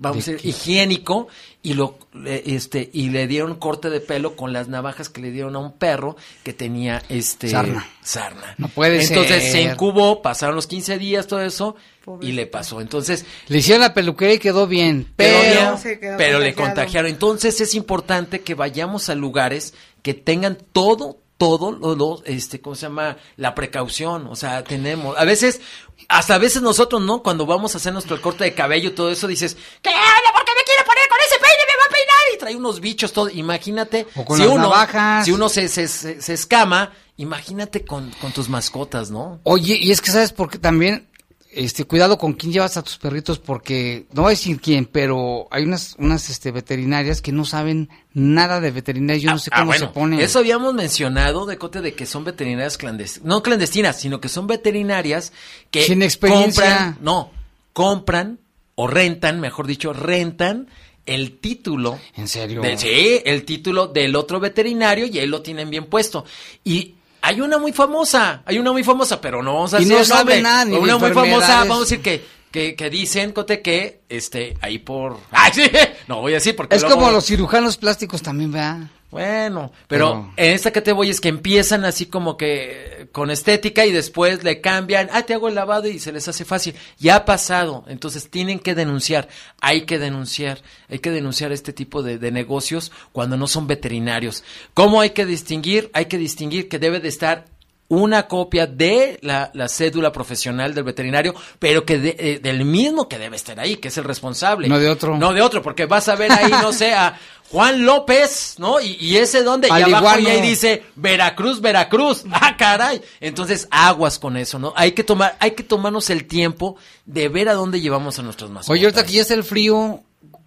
[0.02, 1.28] vamos a decir, higiénico
[1.62, 5.56] y lo este y le dieron corte de pelo con las navajas que le dieron
[5.56, 7.88] a un perro que tenía este sarna.
[8.02, 8.56] sarna.
[8.58, 11.76] No puede Entonces se incubó, pasaron los 15 días todo eso
[12.20, 12.82] y le pasó.
[12.82, 15.80] Entonces, le hicieron la peluquería y quedó bien, pero,
[16.18, 17.12] pero le contagiaron.
[17.12, 22.84] Entonces es importante que vayamos a lugares que tengan todo todo lo, este, ¿cómo se
[22.84, 23.18] llama?
[23.36, 25.60] La precaución, o sea, tenemos, a veces,
[26.08, 27.24] hasta a veces nosotros, ¿no?
[27.24, 30.34] Cuando vamos a hacer nuestro corte de cabello todo eso, dices, ¿qué habla?
[30.36, 31.64] ¿Por qué me quiere poner con ese peine?
[31.68, 33.28] Me va a peinar y trae unos bichos, todo.
[33.32, 35.26] Imagínate, O con si, las uno, navajas.
[35.26, 39.40] si uno se, se, se, se escama, imagínate con, con tus mascotas, ¿no?
[39.42, 41.10] Oye, y es que sabes por qué también,
[41.54, 45.48] este, cuidado con quién llevas a tus perritos, porque no voy a decir quién, pero
[45.52, 49.58] hay unas, unas, este, veterinarias que no saben nada de veterinaria, yo no sé Ah,
[49.60, 50.20] cómo bueno, se ponen.
[50.22, 53.26] Eso habíamos mencionado, de Cote, de que son veterinarias clandestinas.
[53.28, 55.34] No clandestinas, sino que son veterinarias
[55.72, 56.64] que Sin experiencia.
[56.64, 57.32] compran, no,
[57.74, 58.40] compran
[58.76, 60.68] o rentan, mejor dicho, rentan
[61.06, 62.00] el título.
[62.16, 62.62] ¿En serio?
[62.62, 66.24] de- sí, el título del otro veterinario y ahí lo tienen bien puesto.
[66.64, 69.98] Y hay una muy famosa, hay una muy famosa, pero no vamos a Y decir
[69.98, 73.62] no sabe nada ni Una muy famosa, vamos a decir que, que, que dicen, Cote,
[73.62, 75.18] que este, ahí por...
[75.32, 75.64] ¡Ay, sí!
[76.08, 78.80] No voy a decir porque Es luego- como los cirujanos plásticos también, ¿verdad?
[79.12, 83.30] Bueno, pero, Pero- en esta que te voy es que empiezan así como que con
[83.30, 86.76] estética y después le cambian, ah, te hago el lavado y se les hace fácil.
[86.98, 89.28] Ya ha pasado, entonces tienen que denunciar,
[89.60, 94.44] hay que denunciar, hay que denunciar este tipo de, de negocios cuando no son veterinarios.
[94.74, 95.90] ¿Cómo hay que distinguir?
[95.94, 97.46] Hay que distinguir que debe de estar
[97.94, 103.10] una copia de la, la cédula profesional del veterinario, pero que de- eh, del mismo
[103.10, 104.70] que debe estar ahí, que es el responsable.
[104.70, 105.18] No de otro.
[105.18, 107.20] No de otro, porque vas a ver ahí, no sé, a
[107.50, 108.80] Juan López, ¿no?
[108.80, 110.48] Y, y ese donde, y abajo igual y ahí no.
[110.48, 112.24] dice Veracruz, Veracruz.
[112.32, 113.02] Ah, caray.
[113.20, 114.72] Entonces, aguas con eso, ¿no?
[114.78, 118.50] Hay que tomar, hay que tomarnos el tiempo de ver a dónde llevamos a nuestros
[118.52, 118.70] mascotas.
[118.70, 120.00] Oye, ahorita que ya está el frío,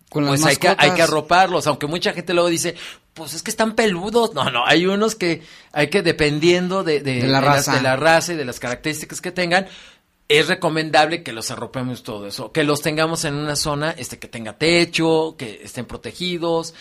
[0.08, 2.74] con las Pues hay que, hay que arroparlos, aunque mucha gente luego dice,
[3.14, 4.34] pues es que están peludos.
[4.34, 5.42] No, no, hay unos que
[5.72, 7.74] hay que, dependiendo de, de, De la raza.
[7.76, 9.66] de la raza y de las características que tengan,
[10.28, 14.26] es recomendable que los arropemos todo eso, que los tengamos en una zona este que
[14.28, 16.74] tenga techo, que estén protegidos,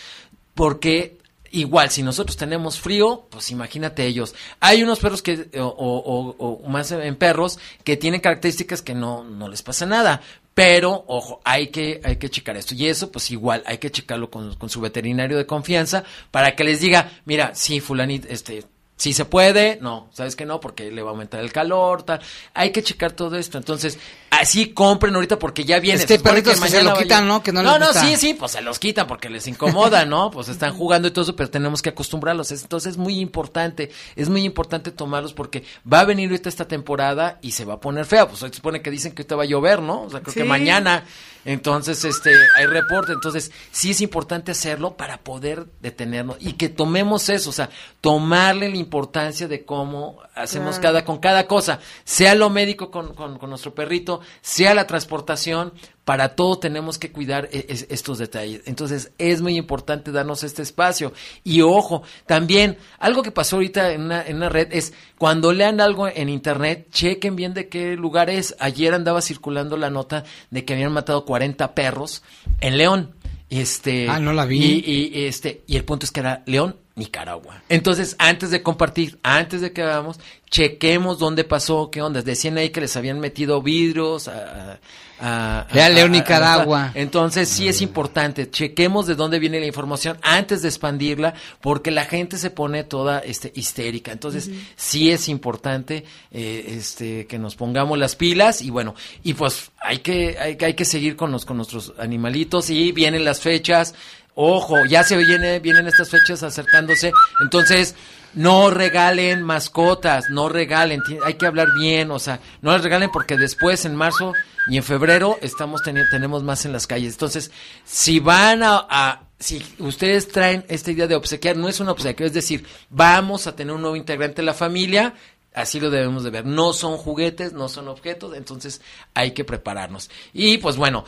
[0.54, 1.18] porque
[1.50, 4.34] igual si nosotros tenemos frío, pues imagínate ellos.
[4.60, 8.94] Hay unos perros que o, o- o- o más en perros que tienen características que
[8.94, 10.20] no no les pasa nada.
[10.54, 12.74] Pero, ojo, hay que, hay que checar esto.
[12.74, 16.64] Y eso, pues igual, hay que checarlo con, con su veterinario de confianza para que
[16.64, 18.64] les diga, mira, sí, fulanito, este,
[18.96, 22.20] sí se puede, no, sabes que no, porque le va a aumentar el calor, tal.
[22.54, 23.58] Hay que checar todo esto.
[23.58, 23.98] Entonces,
[24.40, 26.00] así compren ahorita porque ya viene.
[26.00, 27.42] Es que hay Se supone perritos que se lo quitan, ¿no?
[27.42, 28.04] Que no no, les no, gusta.
[28.06, 30.30] sí, sí, pues se los quitan porque les incomoda, ¿no?
[30.30, 32.50] Pues están jugando y todo eso, pero tenemos que acostumbrarlos.
[32.52, 36.66] Es- Entonces es muy importante, es muy importante tomarlos porque va a venir ahorita esta
[36.68, 38.28] temporada y se va a poner fea.
[38.28, 40.02] Pues hoy se supone que dicen que ahorita va a llover, ¿no?
[40.02, 41.04] O sea, creo que mañana.
[41.46, 43.12] Entonces, este, hay reporte.
[43.12, 47.68] Entonces, sí es importante hacerlo para poder detenernos y que tomemos eso, o sea,
[48.00, 50.82] tomarle la importancia de cómo hacemos Claro.
[50.94, 55.72] cada con cada cosa, sea lo médico con, con- con nuestro perrito, sea la transportación,
[56.04, 58.60] para todo tenemos que cuidar e- es- estos detalles.
[58.66, 61.12] Entonces es muy importante darnos este espacio.
[61.44, 65.80] Y ojo, también algo que pasó ahorita en una, en una red es cuando lean
[65.80, 68.54] algo en internet, chequen bien de qué lugar es.
[68.58, 72.22] Ayer andaba circulando la nota de que habían matado 40 perros
[72.60, 73.14] en León.
[73.50, 74.58] Este, Ah, no la vi.
[74.84, 77.62] Y, y, este, y el punto es que era León, Nicaragua.
[77.68, 82.22] Entonces, antes de compartir, antes de que hagamos, chequemos dónde pasó, qué onda.
[82.22, 84.78] Decían ahí que les habían metido vidrios a,
[85.20, 86.92] a- a- León, a- a- Nicaragua.
[86.94, 92.04] entonces sí es importante, chequemos de dónde viene la información antes de expandirla, porque la
[92.04, 94.12] gente se pone toda este histérica.
[94.12, 99.72] Entonces sí es importante eh, este que nos pongamos las pilas y bueno, y pues
[99.80, 103.40] hay que hay, que- hay que seguir con los con nuestros animalitos y vienen las
[103.40, 103.96] fechas.
[104.34, 107.12] Ojo, ya se viene, vienen estas fechas acercándose.
[107.40, 107.94] Entonces,
[108.34, 113.36] no regalen mascotas, no regalen, hay que hablar bien, o sea, no las regalen porque
[113.36, 114.32] después en marzo
[114.68, 117.14] y en febrero estamos tenemos más en las calles.
[117.14, 117.50] Entonces,
[117.84, 122.32] si van a, si ustedes traen esta idea de obsequiar, no es un obsequio, es
[122.32, 125.14] decir, vamos a tener un nuevo integrante en la familia,
[125.54, 126.44] así lo debemos de ver.
[126.44, 128.80] No son juguetes, no son objetos, entonces
[129.14, 130.10] hay que prepararnos.
[130.32, 131.04] Y pues bueno,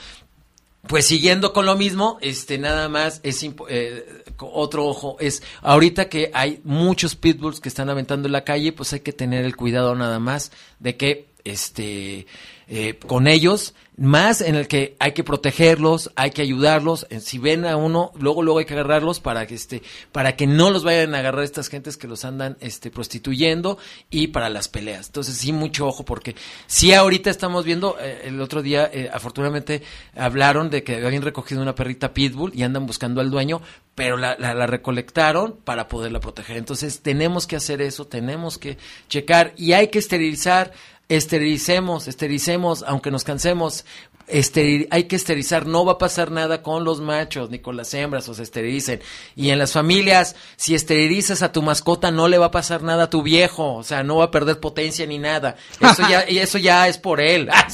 [0.89, 6.31] pues siguiendo con lo mismo, este nada más es eh, otro ojo es ahorita que
[6.35, 9.95] hay muchos pitbulls que están aventando en la calle, pues hay que tener el cuidado
[9.95, 12.27] nada más de que este
[12.69, 17.39] eh, con ellos más en el que hay que protegerlos, hay que ayudarlos, eh, si
[17.39, 20.85] ven a uno, luego luego hay que agarrarlos para que este para que no los
[20.85, 23.79] vayan a agarrar estas gentes que los andan este prostituyendo
[24.11, 25.07] y para las peleas.
[25.07, 26.37] Entonces, sí mucho ojo porque
[26.67, 29.83] si ahorita estamos viendo eh, el otro día eh, afortunadamente
[30.15, 33.63] hablaron de que habían recogido una perrita pitbull y andan buscando al dueño,
[33.95, 36.59] pero la, la, la recolectaron para poderla proteger.
[36.59, 38.77] Entonces, tenemos que hacer eso, tenemos que
[39.09, 40.73] checar y hay que esterilizar
[41.09, 43.85] Esterilicemos, esterilicemos, aunque nos cansemos.
[44.29, 47.95] Esteril- hay que esterilizar, no va a pasar nada con los machos ni con las
[47.95, 49.01] hembras, o se esterilicen.
[49.37, 53.05] Y en las familias, si esterilizas a tu mascota, no le va a pasar nada
[53.05, 55.55] a tu viejo, o sea, no va a perder potencia ni nada.
[55.81, 57.49] Eso ya, y eso ya es por él.
[57.57, 57.69] Ah.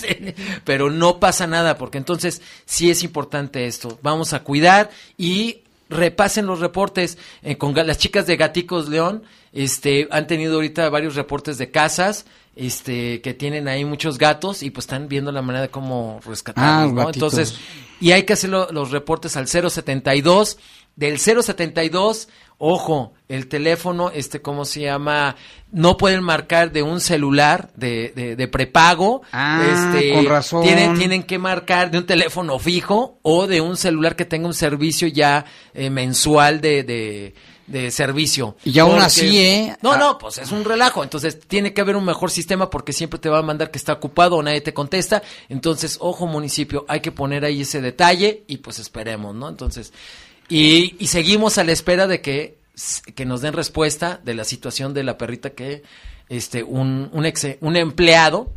[0.64, 3.98] Pero no pasa nada, porque entonces sí es importante esto.
[4.02, 9.22] Vamos a cuidar y repasen los reportes eh, con las chicas de Gaticos León.
[9.54, 12.26] Este, han tenido ahorita varios reportes de casas,
[12.56, 16.92] este, que tienen ahí muchos gatos y pues están viendo la manera de cómo rescatarlos,
[16.92, 17.10] ah, ¿no?
[17.10, 17.56] Entonces,
[18.00, 20.58] y hay que hacer los reportes al 072
[20.96, 22.28] del 072
[22.64, 25.34] Ojo, el teléfono, este, ¿cómo se llama?
[25.72, 29.22] No pueden marcar de un celular de, de, prepago.
[29.32, 30.62] Ah, este, con razón.
[30.62, 34.54] Tienen, tienen que marcar de un teléfono fijo o de un celular que tenga un
[34.54, 35.44] servicio ya
[35.74, 37.34] eh, mensual de, de,
[37.90, 38.56] servicio.
[38.64, 39.76] Y aún así, ¿eh?
[39.82, 41.02] No, no, pues es un relajo.
[41.02, 43.94] Entonces tiene que haber un mejor sistema porque siempre te va a mandar que está
[43.94, 45.22] ocupado o nadie te contesta.
[45.48, 49.48] Entonces, ojo municipio, hay que poner ahí ese detalle y pues esperemos, ¿no?
[49.48, 49.92] Entonces,
[50.48, 52.58] y, y, seguimos a la espera de que,
[53.14, 55.82] que nos den respuesta de la situación de la perrita que
[56.28, 58.52] este un, un, ex, un empleado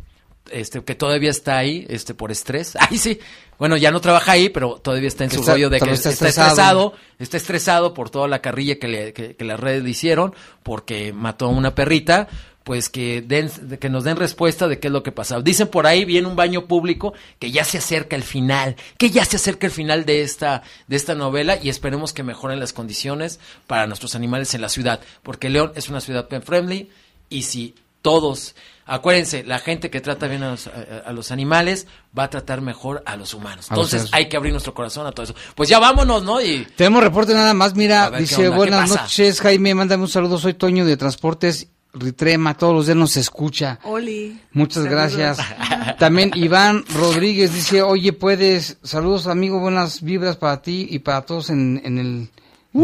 [0.50, 2.76] este que todavía está ahí este por estrés.
[2.80, 3.18] Ay, sí.
[3.58, 6.94] Bueno, ya no trabaja ahí, pero todavía está en su rollo de que está, estresado.
[7.18, 11.12] está estresado por toda la carrilla que, le, que, que las redes le hicieron porque
[11.12, 12.28] mató a una perrita
[12.66, 13.48] pues que den,
[13.78, 15.40] que nos den respuesta de qué es lo que pasaba.
[15.40, 19.24] Dicen por ahí, viene un baño público, que ya se acerca el final, que ya
[19.24, 23.38] se acerca el final de esta, de esta novela y esperemos que mejoren las condiciones
[23.68, 26.90] para nuestros animales en la ciudad, porque León es una ciudad pen friendly
[27.28, 28.56] y si todos,
[28.86, 33.34] acuérdense, la gente que trata bien a los, animales va a tratar mejor a los
[33.34, 33.66] humanos.
[33.68, 35.34] Entonces hay que abrir nuestro corazón a todo eso.
[35.54, 36.40] Pues ya vámonos, ¿no?
[36.40, 40.86] Y tenemos reporte nada más, mira, dice buenas noches, Jaime, mándame un saludo, soy Toño
[40.86, 41.68] de Transportes
[41.98, 43.78] Ritrema, todos los días nos escucha.
[43.84, 44.40] Oli.
[44.52, 45.38] Muchas gracias.
[45.98, 51.50] También Iván Rodríguez dice, oye, puedes, saludos amigo, buenas vibras para ti y para todos
[51.50, 52.28] en, el,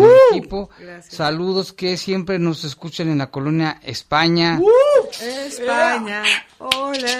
[0.00, 0.36] uh.
[0.36, 0.70] equipo.
[1.08, 4.58] Saludos que siempre nos escuchan en la colonia España.
[4.60, 4.92] Uh.
[5.46, 6.22] España,
[6.58, 7.18] hola,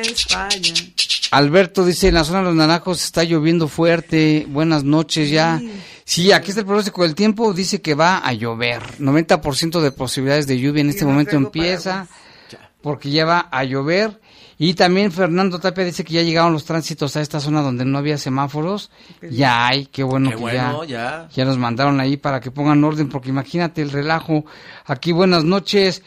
[0.00, 0.74] España.
[1.30, 5.60] Alberto dice, en la zona de los naranjos está lloviendo fuerte, buenas noches ya.
[6.04, 10.46] Sí, aquí está el pronóstico del tiempo, dice que va a llover, 90% de posibilidades
[10.46, 12.06] de lluvia en este momento empieza,
[12.82, 14.20] porque ya va a llover.
[14.58, 17.98] Y también Fernando Tapia dice que ya llegaron los tránsitos a esta zona donde no
[17.98, 18.90] había semáforos.
[19.30, 23.08] Ya hay, qué bueno que ya, ya, ya nos mandaron ahí para que pongan orden,
[23.08, 24.44] porque imagínate el relajo.
[24.86, 26.02] Aquí buenas noches.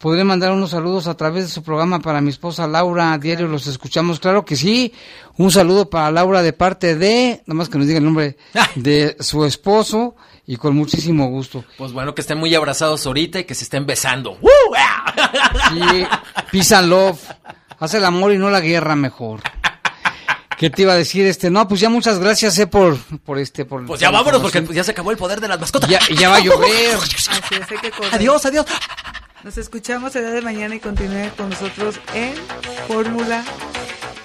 [0.00, 3.12] Podré mandar unos saludos a través de su programa para mi esposa Laura.
[3.12, 4.94] A diario los escuchamos, claro que sí.
[5.36, 8.38] Un saludo para Laura de parte de, nada más que nos diga el nombre
[8.76, 10.16] de su esposo
[10.46, 11.66] y con muchísimo gusto.
[11.76, 14.38] Pues bueno, que estén muy abrazados ahorita y que se estén besando.
[15.68, 16.06] Sí,
[16.50, 17.20] peace and love.
[17.80, 19.40] Hace el amor y no la guerra mejor.
[20.58, 21.26] ¿Qué te iba a decir?
[21.26, 23.86] Este, no, pues ya muchas gracias, eh, por, por este, por.
[23.86, 25.88] Pues ya vámonos porque ya se acabó el poder de las mascotas.
[25.88, 26.98] Ya, ya va a llover.
[28.12, 28.66] adiós, adiós.
[29.42, 32.34] Nos escuchamos el día de mañana y continúe con nosotros en
[32.86, 33.42] Fórmula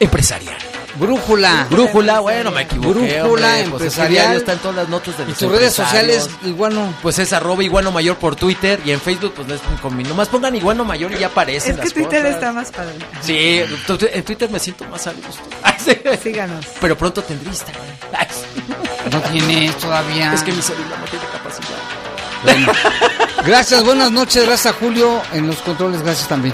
[0.01, 0.57] Empresarial.
[0.95, 1.67] Brújula.
[1.69, 3.21] Brújula, bueno, me equivoqué.
[3.21, 4.35] Brújula pues empresarial.
[4.37, 6.93] están todas las notas de los Y tus redes sociales, Iguano.
[7.01, 10.03] Pues es arroba Iguano Mayor por Twitter y en Facebook, pues no es con mi.
[10.03, 11.79] Nomás pongan Iguano Mayor y ya aparecen.
[11.79, 12.93] Es que Twitter está más padre.
[13.21, 15.43] Sí, en Twitter me siento más a gusto.
[16.23, 16.65] Síganos.
[16.79, 17.85] Pero pronto tendré Instagram.
[19.11, 20.33] No tiene todavía.
[20.33, 21.95] Es que mi celular no tiene capacidad.
[23.45, 26.53] Gracias, buenas noches, gracias a Julio en los controles, gracias también.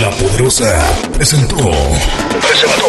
[0.00, 1.56] La poderosa presentó.
[1.56, 2.86] Presentó.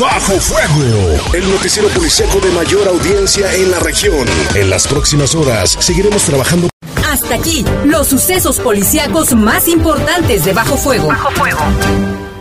[0.00, 4.28] Bajo Fuego, el noticiero policíaco de mayor audiencia en la región.
[4.54, 6.68] En las próximas horas seguiremos trabajando
[7.10, 11.08] hasta aquí, los sucesos policíacos más importantes de Bajo Fuego.
[11.08, 12.31] Bajo Fuego.